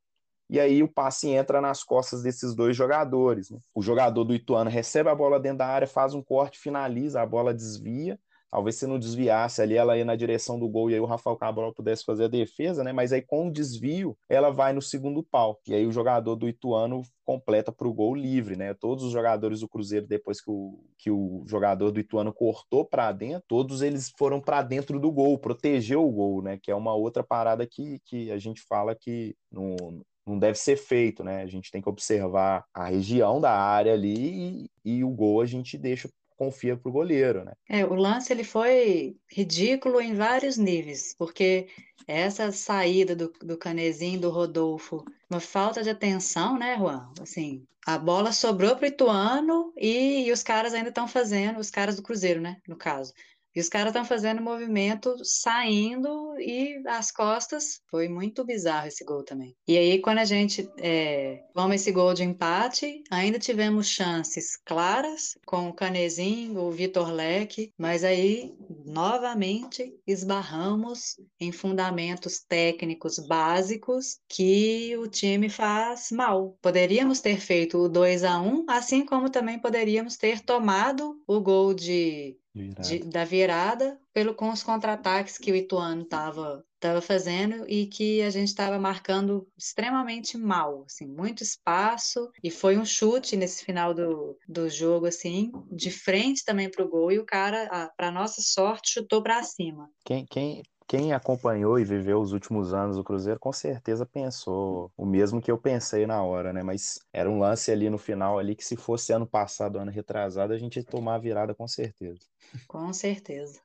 E 0.48 0.60
aí 0.60 0.84
o 0.84 0.88
passe 0.88 1.30
entra 1.30 1.60
nas 1.60 1.84
costas 1.84 2.22
desses 2.22 2.54
dois 2.54 2.76
jogadores. 2.76 3.50
Né? 3.50 3.58
O 3.74 3.82
jogador 3.82 4.24
do 4.24 4.36
Ituano 4.36 4.70
recebe 4.70 5.10
a 5.10 5.16
bola 5.16 5.40
dentro 5.40 5.60
da 5.60 5.68
área, 5.68 5.88
faz 5.88 6.14
um 6.14 6.22
corte, 6.22 6.60
finaliza, 6.60 7.20
a 7.20 7.26
bola 7.26 7.54
desvia. 7.54 8.20
Talvez 8.52 8.76
se 8.76 8.86
não 8.86 9.00
desviasse 9.00 9.62
ali, 9.62 9.76
ela 9.76 9.98
ia 9.98 10.04
na 10.04 10.16
direção 10.16 10.60
do 10.60 10.68
gol 10.68 10.90
e 10.90 10.94
aí 10.94 11.00
o 11.00 11.06
Rafael 11.06 11.38
Cabral 11.38 11.74
pudesse 11.74 12.04
fazer 12.04 12.26
a 12.26 12.28
defesa, 12.28 12.84
né? 12.84 12.92
Mas 12.92 13.14
aí 13.14 13.22
com 13.22 13.48
o 13.48 13.52
desvio, 13.52 14.18
ela 14.28 14.50
vai 14.50 14.74
no 14.74 14.82
segundo 14.82 15.24
pau. 15.24 15.58
E 15.66 15.74
aí 15.74 15.88
o 15.88 15.92
jogador 15.92 16.36
do 16.36 16.50
Ituano 16.50 17.02
completa 17.24 17.72
para 17.72 17.88
o 17.88 17.94
gol 17.94 18.14
livre, 18.14 18.58
né? 18.58 18.74
Todos 18.74 19.06
os 19.06 19.14
jogadores 19.14 19.62
do 19.62 19.70
Cruzeiro, 19.70 20.06
depois 20.06 20.42
que 20.42 20.52
o, 20.52 20.84
que 20.98 21.10
o 21.10 21.46
jogador 21.48 21.92
do 21.92 22.00
Ituano 22.02 22.34
cortou 22.34 22.84
para 22.84 23.10
dentro, 23.14 23.46
todos 23.48 23.82
eles 23.82 24.12
foram 24.18 24.42
para 24.42 24.62
dentro 24.62 25.00
do 25.00 25.10
gol, 25.10 25.40
protegeu 25.40 26.06
o 26.06 26.12
gol, 26.12 26.42
né? 26.42 26.60
Que 26.62 26.72
é 26.72 26.76
uma 26.76 26.94
outra 26.94 27.24
parada 27.24 27.66
que, 27.66 28.00
que 28.04 28.30
a 28.32 28.38
gente 28.38 28.62
fala 28.68 28.94
que 28.94 29.34
não, 29.50 29.78
não 30.26 30.38
deve 30.38 30.58
ser 30.58 30.76
feito, 30.76 31.24
né? 31.24 31.42
A 31.42 31.48
gente 31.48 31.72
tem 31.72 31.82
que 31.82 31.90
observar 31.90 32.66
a 32.74 32.86
região 32.86 33.40
da 33.40 33.52
área 33.52 33.94
ali 33.94 34.70
e, 34.84 34.98
e 34.98 35.04
o 35.04 35.10
gol 35.10 35.40
a 35.42 35.46
gente 35.46 35.78
deixa 35.78 36.10
confia 36.42 36.76
pro 36.76 36.92
goleiro, 36.92 37.46
né? 37.46 37.54
É, 37.70 37.86
o 37.86 37.94
lance 37.94 38.34
ele 38.34 38.44
foi 38.44 39.16
ridículo 39.30 40.02
em 40.02 40.16
vários 40.16 40.58
níveis, 40.58 41.14
porque 41.16 41.68
essa 42.08 42.52
saída 42.52 43.16
do, 43.16 43.32
do 43.44 43.56
Canezinho, 43.60 44.20
do 44.20 44.32
Rodolfo, 44.32 45.06
uma 45.30 45.40
falta 45.40 45.84
de 45.84 45.92
atenção, 45.92 46.58
né, 46.58 46.76
Juan? 46.80 47.14
Assim, 47.22 47.64
a 47.86 47.96
bola 47.96 48.32
sobrou 48.32 48.76
para 48.76 48.86
o 48.86 48.88
Ituano 48.88 49.72
e, 49.78 50.26
e 50.26 50.32
os 50.32 50.42
caras 50.42 50.74
ainda 50.74 50.90
estão 50.90 51.08
fazendo, 51.08 51.60
os 51.60 51.70
caras 51.70 51.96
do 51.96 52.02
Cruzeiro, 52.02 52.42
né, 52.42 52.58
no 52.68 52.76
caso, 52.76 53.14
e 53.56 53.60
os 53.60 53.70
caras 53.70 53.88
estão 53.88 54.06
fazendo 54.06 54.42
movimento 54.42 55.16
saindo 55.24 56.40
e 56.40 56.82
as 56.88 57.12
costas. 57.12 57.82
Foi 57.90 58.08
muito 58.08 58.46
bizarro 58.46 58.88
esse 58.88 59.04
gol 59.04 59.24
também. 59.24 59.56
E 59.68 59.78
aí, 59.78 60.00
quando 60.00 60.20
a 60.20 60.26
gente 60.26 60.70
é, 60.78 61.44
toma 61.54 61.76
esse 61.76 61.92
gol 61.92 62.14
de 62.14 62.24
empate, 62.24 63.04
ainda 63.10 63.38
tivemos 63.38 63.88
chances 63.88 64.58
claras 64.66 65.38
com 65.46 65.70
o 65.70 65.74
Canezinho, 65.74 66.62
o 66.62 66.72
Vitor 66.72 67.12
Leque, 67.12 67.74
mas 67.78 68.04
aí, 68.04 68.54
novamente, 68.86 69.94
esbarramos 70.08 71.20
em 71.40 71.52
fundamentos 71.52 72.42
técnicos 72.48 73.20
básicos 73.20 74.20
que 74.28 74.96
o 74.98 75.08
time 75.08 75.50
faz 75.50 76.10
mal. 76.12 76.58
Poderíamos 76.62 77.20
ter 77.20 77.40
feito 77.40 77.78
o 77.78 77.90
2 77.90 78.24
a 78.24 78.40
1 78.40 78.66
assim 78.68 79.06
como 79.06 79.30
também 79.30 79.60
poderíamos 79.60 80.18
ter 80.18 80.40
tomado 80.42 81.22
o 81.28 81.40
gol 81.40 81.74
de 81.74 82.38
de, 82.54 83.00
da 83.00 83.24
virada 83.24 84.00
pelo 84.14 84.36
com 84.36 84.50
os 84.50 84.64
contra-ataques 84.64 85.38
que 85.38 85.52
o 85.52 85.56
Ituano 85.56 86.04
estava 86.04 86.64
tava 86.82 87.00
fazendo 87.00 87.64
e 87.70 87.86
que 87.86 88.24
a 88.24 88.32
gente 88.32 88.48
estava 88.48 88.80
marcando 88.80 89.48
extremamente 89.56 90.36
mal, 90.36 90.84
assim, 90.88 91.06
muito 91.06 91.44
espaço. 91.44 92.32
E 92.44 92.50
foi 92.50 92.76
um 92.76 92.84
chute 92.84 93.38
nesse 93.38 93.64
final 93.64 93.94
do, 93.94 94.36
do 94.50 94.68
jogo 94.68 95.06
assim, 95.06 95.52
de 95.72 95.92
frente 95.92 96.44
também 96.44 96.70
para 96.72 96.84
o 96.84 96.90
gol. 96.90 97.12
E 97.12 97.20
o 97.20 97.26
cara, 97.26 97.94
para 97.96 98.12
nossa 98.12 98.42
sorte, 98.42 98.94
chutou 98.94 99.22
para 99.22 99.44
cima. 99.44 99.88
Quem, 100.04 100.26
quem 100.26 100.64
quem 100.92 101.14
acompanhou 101.14 101.80
e 101.80 101.86
viveu 101.86 102.20
os 102.20 102.34
últimos 102.34 102.74
anos 102.74 102.98
do 102.98 103.04
Cruzeiro 103.06 103.40
com 103.40 103.54
certeza 103.54 104.06
pensou 104.06 104.92
o 104.98 105.06
mesmo 105.06 105.42
que 105.42 105.50
eu 105.50 105.58
pensei 105.58 106.06
na 106.06 106.22
hora, 106.22 106.52
né? 106.52 106.62
Mas 106.64 107.00
era 107.14 107.30
um 107.30 107.40
lance 107.40 107.72
ali 107.72 107.90
no 107.90 107.98
final 107.98 108.38
ali 108.38 108.58
que 108.58 108.66
se 108.66 108.76
fosse 108.76 109.14
ano 109.14 109.26
passado, 109.26 109.80
ano 109.80 109.90
retrasado, 109.90 110.52
a 110.52 110.58
gente 110.58 110.76
ia 110.76 110.84
tomar 110.84 111.16
a 111.16 111.18
virada 111.18 111.56
com 111.56 111.66
certeza. 111.66 112.20
Com 112.68 112.92
certeza. 112.92 113.62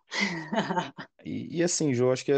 e, 1.24 1.58
e, 1.58 1.64
assim, 1.64 1.92
Jô, 1.92 2.12
acho 2.12 2.24
que 2.24 2.30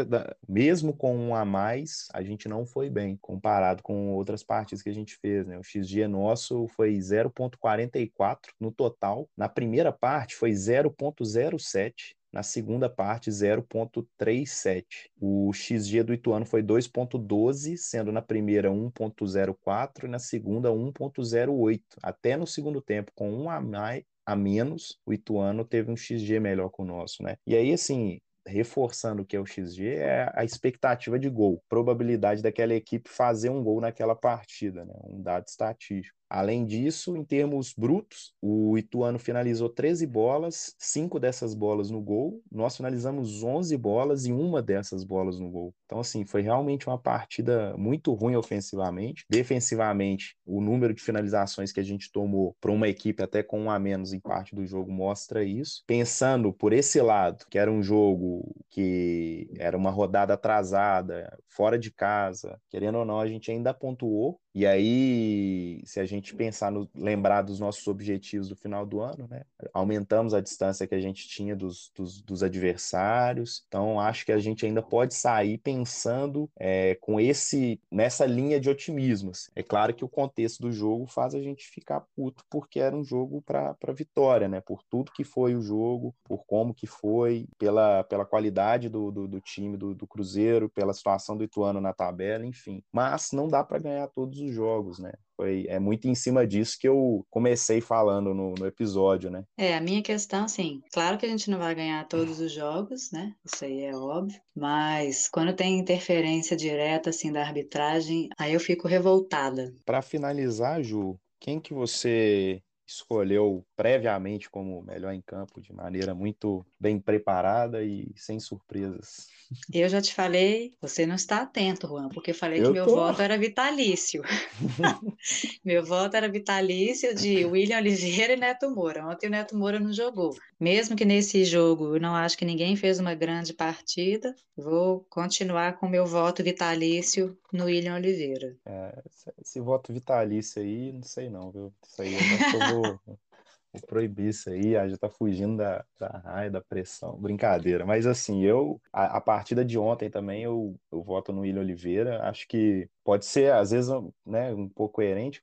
mesmo 0.47 0.91
com 0.91 1.15
um 1.15 1.35
a 1.35 1.45
mais, 1.45 2.07
a 2.11 2.23
gente 2.23 2.49
não 2.49 2.65
foi 2.65 2.89
bem 2.89 3.15
comparado 3.15 3.83
com 3.83 4.15
outras 4.15 4.41
partidas 4.41 4.81
que 4.81 4.89
a 4.89 4.93
gente 4.93 5.15
fez, 5.17 5.45
né? 5.45 5.59
O 5.59 5.63
XG 5.63 6.07
nosso 6.07 6.67
foi 6.69 6.97
0.44 6.97 8.37
no 8.59 8.71
total. 8.71 9.29
Na 9.37 9.47
primeira 9.47 9.91
parte 9.91 10.35
foi 10.35 10.49
0.07 10.49 12.17
na 12.31 12.43
segunda 12.43 12.89
parte 12.89 13.29
0.37. 13.29 15.09
O 15.19 15.51
XG 15.53 16.03
do 16.03 16.13
Ituano 16.13 16.45
foi 16.45 16.61
2.12, 16.61 17.77
sendo 17.77 18.11
na 18.11 18.21
primeira 18.21 18.69
1.04 18.69 20.05
e 20.05 20.07
na 20.07 20.19
segunda 20.19 20.69
1.08. 20.69 21.81
Até 22.01 22.37
no 22.37 22.45
segundo 22.45 22.81
tempo, 22.81 23.11
com 23.15 23.31
um 23.31 23.49
a 23.49 23.59
mais, 23.59 24.03
a 24.25 24.35
menos, 24.35 24.99
o 25.05 25.13
Ituano 25.13 25.65
teve 25.65 25.91
um 25.91 25.97
XG 25.97 26.39
melhor 26.39 26.69
que 26.69 26.81
o 26.81 26.85
nosso, 26.85 27.23
né? 27.23 27.35
E 27.47 27.55
aí, 27.55 27.73
assim, 27.73 28.19
reforçando 28.45 29.23
o 29.23 29.25
que 29.25 29.35
é 29.35 29.39
o 29.39 29.45
XG, 29.45 29.95
é 29.95 30.31
a 30.35 30.43
expectativa 30.43 31.17
de 31.17 31.29
gol, 31.29 31.63
probabilidade 31.67 32.41
daquela 32.41 32.73
equipe 32.73 33.09
fazer 33.09 33.49
um 33.49 33.63
gol 33.63 33.81
naquela 33.81 34.15
partida, 34.15 34.85
né? 34.85 34.93
Um 35.03 35.21
dado 35.21 35.47
estatístico. 35.47 36.18
Além 36.29 36.65
disso, 36.65 37.17
em 37.17 37.23
termos 37.23 37.73
brutos, 37.73 38.33
o 38.41 38.77
Ituano 38.77 39.17
finalizou 39.17 39.67
13 39.67 40.05
bolas, 40.05 40.75
cinco 40.77 41.19
dessas 41.19 41.55
bolas 41.55 41.89
no 41.89 41.99
gol. 42.01 42.41
Nós 42.51 42.77
finalizamos 42.77 43.43
11 43.43 43.75
bolas 43.77 44.25
e 44.25 44.31
uma 44.31 44.61
dessas 44.61 45.03
bolas 45.03 45.39
no 45.39 45.49
gol. 45.49 45.73
Então, 45.85 45.99
assim, 45.99 46.23
foi 46.25 46.41
realmente 46.41 46.87
uma 46.87 46.99
partida 46.99 47.75
muito 47.77 48.13
ruim 48.13 48.35
ofensivamente. 48.35 49.25
Defensivamente, 49.27 50.37
o 50.45 50.61
número 50.61 50.93
de 50.93 51.01
finalizações 51.01 51.71
que 51.71 51.79
a 51.79 51.83
gente 51.83 52.11
tomou 52.11 52.55
para 52.61 52.71
uma 52.71 52.87
equipe 52.87 53.23
até 53.23 53.41
com 53.41 53.61
um 53.61 53.71
a 53.71 53.79
menos 53.79 54.13
em 54.13 54.19
parte 54.19 54.53
do 54.53 54.65
jogo 54.67 54.91
mostra 54.91 55.43
isso. 55.43 55.83
Pensando 55.87 56.53
por 56.53 56.73
esse 56.73 57.01
lado, 57.01 57.45
que 57.49 57.57
era 57.57 57.71
um 57.71 57.81
jogo 57.81 58.55
que 58.69 59.49
era 59.57 59.75
uma 59.75 59.89
rodada 59.89 60.35
atrasada, 60.35 61.37
fora 61.47 61.77
de 61.77 61.91
casa, 61.91 62.59
querendo 62.69 62.99
ou 62.99 63.05
não, 63.05 63.19
a 63.19 63.27
gente 63.27 63.51
ainda 63.51 63.73
pontuou. 63.73 64.39
E 64.59 64.67
aí, 64.67 65.81
se 65.85 66.01
a 66.01 66.05
gente 66.05 66.35
pensar 66.35 66.69
no 66.69 66.85
lembrar 66.93 67.43
dos 67.43 67.61
nossos 67.61 67.87
objetivos 67.87 68.49
do 68.49 68.57
final 68.57 68.85
do 68.85 68.99
ano, 68.99 69.25
né? 69.29 69.43
Aumentamos 69.73 70.33
a 70.33 70.41
distância 70.41 70.85
que 70.85 70.93
a 70.93 70.99
gente 70.99 71.29
tinha 71.29 71.55
dos, 71.55 71.89
dos, 71.95 72.21
dos 72.21 72.43
adversários. 72.43 73.63
Então, 73.69 74.01
acho 74.01 74.25
que 74.25 74.33
a 74.33 74.37
gente 74.37 74.65
ainda 74.65 74.81
pode 74.81 75.13
sair 75.13 75.59
pensando 75.59 76.49
é, 76.59 76.95
com 76.95 77.21
esse 77.21 77.79
nessa 77.89 78.25
linha 78.25 78.59
de 78.59 78.69
otimismo. 78.69 79.31
É 79.55 79.63
claro 79.63 79.93
que 79.93 80.03
o 80.03 80.09
contexto 80.09 80.59
do 80.59 80.73
jogo 80.73 81.07
faz 81.07 81.33
a 81.33 81.41
gente 81.41 81.65
ficar 81.65 82.03
puto 82.13 82.43
porque 82.49 82.81
era 82.81 82.93
um 82.93 83.03
jogo 83.03 83.41
para 83.41 83.77
vitória, 83.93 84.49
né? 84.49 84.59
Por 84.59 84.83
tudo 84.89 85.13
que 85.13 85.23
foi 85.23 85.55
o 85.55 85.61
jogo, 85.61 86.13
por 86.25 86.43
como 86.45 86.73
que 86.73 86.85
foi, 86.85 87.47
pela, 87.57 88.03
pela 88.03 88.25
qualidade 88.25 88.89
do, 88.89 89.09
do, 89.09 89.25
do 89.25 89.39
time 89.39 89.77
do, 89.77 89.95
do 89.95 90.05
Cruzeiro, 90.05 90.67
pela 90.67 90.93
situação 90.93 91.37
do 91.37 91.45
Ituano 91.45 91.79
na 91.79 91.93
tabela, 91.93 92.45
enfim. 92.45 92.83
Mas 92.91 93.31
não 93.31 93.47
dá 93.47 93.63
para 93.63 93.79
ganhar 93.79 94.07
todos 94.09 94.37
os 94.41 94.48
jogos, 94.53 94.99
né? 94.99 95.11
Foi, 95.35 95.65
é 95.69 95.79
muito 95.79 96.07
em 96.07 96.15
cima 96.15 96.45
disso 96.45 96.77
que 96.79 96.87
eu 96.87 97.25
comecei 97.29 97.79
falando 97.79 98.33
no, 98.33 98.53
no 98.55 98.65
episódio, 98.65 99.31
né? 99.31 99.43
É, 99.57 99.75
a 99.75 99.81
minha 99.81 100.01
questão, 100.01 100.43
assim, 100.43 100.81
claro 100.91 101.17
que 101.17 101.25
a 101.25 101.29
gente 101.29 101.49
não 101.49 101.57
vai 101.57 101.73
ganhar 101.73 102.07
todos 102.07 102.39
os 102.39 102.51
jogos, 102.51 103.09
né? 103.11 103.33
Isso 103.45 103.63
aí 103.63 103.83
é 103.83 103.95
óbvio, 103.95 104.39
mas 104.55 105.29
quando 105.29 105.55
tem 105.55 105.79
interferência 105.79 106.57
direta, 106.57 107.09
assim, 107.09 107.31
da 107.31 107.41
arbitragem, 107.41 108.29
aí 108.37 108.53
eu 108.53 108.59
fico 108.59 108.87
revoltada. 108.87 109.73
Para 109.85 110.01
finalizar, 110.01 110.83
Ju, 110.83 111.17
quem 111.39 111.59
que 111.59 111.73
você 111.73 112.61
escolheu 112.89 113.63
previamente 113.75 114.49
como 114.49 114.81
melhor 114.81 115.13
em 115.13 115.21
campo, 115.21 115.61
de 115.61 115.71
maneira 115.71 116.15
muito 116.15 116.65
bem 116.79 116.99
preparada 116.99 117.83
e 117.83 118.11
sem 118.15 118.39
surpresas. 118.39 119.27
Eu 119.73 119.89
já 119.89 120.01
te 120.01 120.13
falei, 120.13 120.73
você 120.79 121.05
não 121.05 121.15
está 121.15 121.41
atento, 121.41 121.87
Juan, 121.87 122.09
porque 122.09 122.31
eu 122.31 122.35
falei 122.35 122.59
eu 122.59 122.65
que 122.65 122.71
meu 122.71 122.85
tô. 122.85 122.95
voto 122.95 123.21
era 123.21 123.37
vitalício. 123.37 124.21
meu 125.65 125.83
voto 125.83 126.15
era 126.15 126.29
vitalício 126.29 127.15
de 127.15 127.45
William 127.45 127.77
Oliveira 127.77 128.33
e 128.33 128.37
Neto 128.37 128.69
Moura. 128.69 129.07
Ontem 129.07 129.27
o 129.27 129.31
Neto 129.31 129.57
Moura 129.57 129.79
não 129.79 129.91
jogou. 129.91 130.35
Mesmo 130.59 130.95
que 130.95 131.05
nesse 131.05 131.45
jogo 131.45 131.95
eu 131.95 132.01
não 132.01 132.15
acho 132.15 132.37
que 132.37 132.45
ninguém 132.45 132.75
fez 132.75 132.99
uma 132.99 133.15
grande 133.15 133.53
partida, 133.53 134.35
vou 134.55 135.05
continuar 135.09 135.79
com 135.79 135.87
meu 135.87 136.05
voto 136.05 136.43
vitalício 136.43 137.35
no 137.51 137.65
William 137.65 137.95
Oliveira. 137.95 138.55
É, 138.65 139.01
esse, 139.09 139.33
esse 139.41 139.59
voto 139.59 139.91
vitalício 139.91 140.61
aí, 140.61 140.91
não 140.91 141.03
sei 141.03 141.29
não, 141.29 141.51
viu? 141.51 141.73
Isso 141.87 142.01
aí 142.01 142.13
eu 142.13 142.19
acho 142.19 142.51
que 142.51 142.55
eu 142.55 142.75
vou, 142.75 142.78
vou 142.81 143.81
proibir 143.87 144.29
isso 144.29 144.49
aí, 144.49 144.75
a 144.75 144.87
gente 144.87 144.99
tá 144.99 145.09
fugindo 145.09 145.57
da, 145.57 145.85
da 145.99 146.07
raia, 146.07 146.51
da 146.51 146.61
pressão, 146.61 147.17
brincadeira. 147.19 147.85
Mas 147.85 148.05
assim, 148.07 148.43
eu, 148.43 148.81
a, 148.91 149.17
a, 149.17 149.21
partida 149.21 149.63
de 149.63 149.77
ontem 149.77 150.09
também, 150.09 150.43
eu, 150.43 150.75
eu 150.91 151.03
voto 151.03 151.31
no 151.31 151.41
William 151.41 151.61
Oliveira, 151.61 152.23
acho 152.27 152.47
que 152.47 152.89
pode 153.03 153.25
ser, 153.25 153.53
às 153.53 153.71
vezes, 153.71 153.91
né, 154.25 154.53
um 154.53 154.67
pouco 154.67 154.95
coerente, 154.95 155.41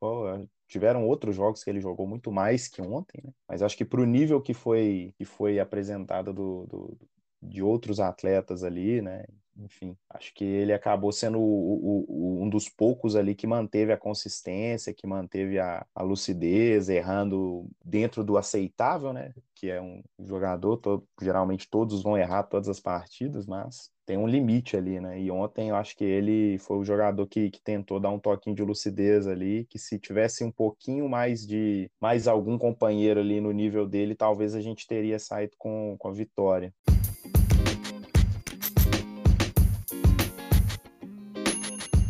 tiveram 0.67 1.07
outros 1.07 1.37
jogos 1.37 1.63
que 1.63 1.71
ele 1.71 1.81
jogou 1.81 2.07
muito 2.07 2.33
mais 2.33 2.69
que 2.69 2.83
ontem, 2.83 3.21
né? 3.25 3.31
Mas 3.49 3.63
acho 3.63 3.77
que 3.77 3.85
para 3.85 4.01
o 4.01 4.07
nível 4.07 4.41
que 4.41 4.53
foi 4.53 5.15
que 5.17 5.25
foi 5.25 5.61
apresentado 5.61 6.33
do, 6.33 6.67
do, 6.67 6.99
de 7.41 7.63
outros 7.63 8.01
atletas 8.01 8.65
ali, 8.65 9.01
né? 9.01 9.25
Enfim, 9.59 9.97
acho 10.11 10.35
que 10.35 10.45
ele 10.45 10.73
acabou 10.73 11.11
sendo 11.13 11.39
o, 11.39 12.05
o, 12.09 12.43
um 12.43 12.49
dos 12.49 12.69
poucos 12.69 13.17
ali 13.17 13.35
que 13.35 13.47
manteve 13.47 13.93
a 13.93 13.97
consistência, 13.97 14.93
que 14.93 15.07
manteve 15.07 15.59
a, 15.59 15.87
a 15.95 16.03
lucidez, 16.03 16.89
errando 16.89 17.67
dentro 17.85 18.23
do 18.23 18.37
aceitável, 18.37 19.13
né? 19.13 19.33
Que 19.55 19.71
é 19.71 19.81
um 19.81 20.03
jogador, 20.21 20.77
todo, 20.77 21.07
geralmente 21.21 21.69
todos 21.69 22.03
vão 22.03 22.19
errar 22.19 22.43
todas 22.43 22.69
as 22.69 22.81
partidas, 22.81 23.47
mas 23.47 23.91
tem 24.05 24.19
um 24.19 24.27
limite 24.27 24.77
ali, 24.77 25.01
né? 25.01 25.21
E 25.21 25.31
ontem 25.31 25.71
eu 25.71 25.77
acho 25.77 25.97
que 25.97 26.05
ele 26.05 26.59
foi 26.59 26.79
o 26.79 26.85
jogador 26.85 27.27
que, 27.27 27.51
que 27.51 27.61
tentou 27.63 27.99
dar 27.99 28.11
um 28.11 28.19
toquinho 28.19 28.55
de 28.55 28.63
lucidez 28.63 29.27
ali, 29.27 29.67
que 29.71 29.79
se 29.79 29.99
tivesse 29.99 30.45
um 30.45 30.51
pouquinho 30.51 31.09
mais 31.09 31.47
de 31.47 31.91
mais 32.01 32.29
algum 32.29 32.59
companheiro 32.59 33.21
ali 33.21 33.41
no 33.41 33.53
nível 33.53 33.87
dele, 33.87 34.15
talvez 34.15 34.55
a 34.55 34.61
gente 34.61 34.87
teria 34.87 35.19
saído 35.19 35.55
com, 35.59 35.97
com 35.99 36.09
a 36.09 36.13
vitória. 36.13 36.73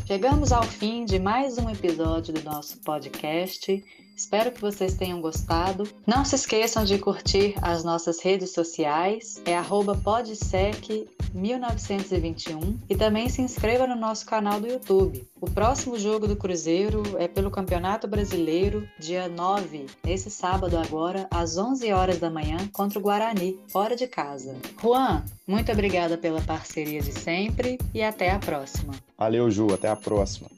Chegamos 0.06 0.52
ao 0.52 0.62
fim 0.62 1.04
de 1.04 1.18
mais 1.18 1.58
um 1.58 1.68
episódio 1.68 2.32
do 2.32 2.40
nosso 2.44 2.78
podcast. 2.78 3.84
Espero 4.16 4.52
que 4.52 4.60
vocês 4.60 4.94
tenham 4.94 5.20
gostado. 5.20 5.82
Não 6.06 6.24
se 6.24 6.36
esqueçam 6.36 6.84
de 6.84 6.96
curtir 6.96 7.56
as 7.60 7.82
nossas 7.82 8.20
redes 8.22 8.52
sociais. 8.52 9.42
É 9.44 9.58
podsec 10.04 11.08
1921 11.36 12.78
e 12.88 12.96
também 12.96 13.28
se 13.28 13.42
inscreva 13.42 13.86
no 13.86 13.94
nosso 13.94 14.24
canal 14.26 14.60
do 14.60 14.66
YouTube. 14.66 15.26
O 15.40 15.50
próximo 15.50 15.98
jogo 15.98 16.26
do 16.26 16.34
Cruzeiro 16.34 17.02
é 17.18 17.28
pelo 17.28 17.50
Campeonato 17.50 18.08
Brasileiro, 18.08 18.88
dia 18.98 19.28
9, 19.28 19.86
nesse 20.04 20.30
sábado 20.30 20.78
agora, 20.78 21.26
às 21.30 21.58
11 21.58 21.92
horas 21.92 22.18
da 22.18 22.30
manhã, 22.30 22.56
contra 22.72 22.98
o 22.98 23.02
Guarani, 23.02 23.58
fora 23.68 23.94
de 23.94 24.06
casa. 24.06 24.56
Juan, 24.80 25.22
muito 25.46 25.70
obrigada 25.70 26.16
pela 26.16 26.40
parceria 26.40 27.00
de 27.00 27.12
sempre 27.12 27.78
e 27.92 28.02
até 28.02 28.30
a 28.30 28.38
próxima. 28.38 28.94
Valeu, 29.18 29.50
Ju, 29.50 29.72
até 29.72 29.88
a 29.88 29.96
próxima. 29.96 30.48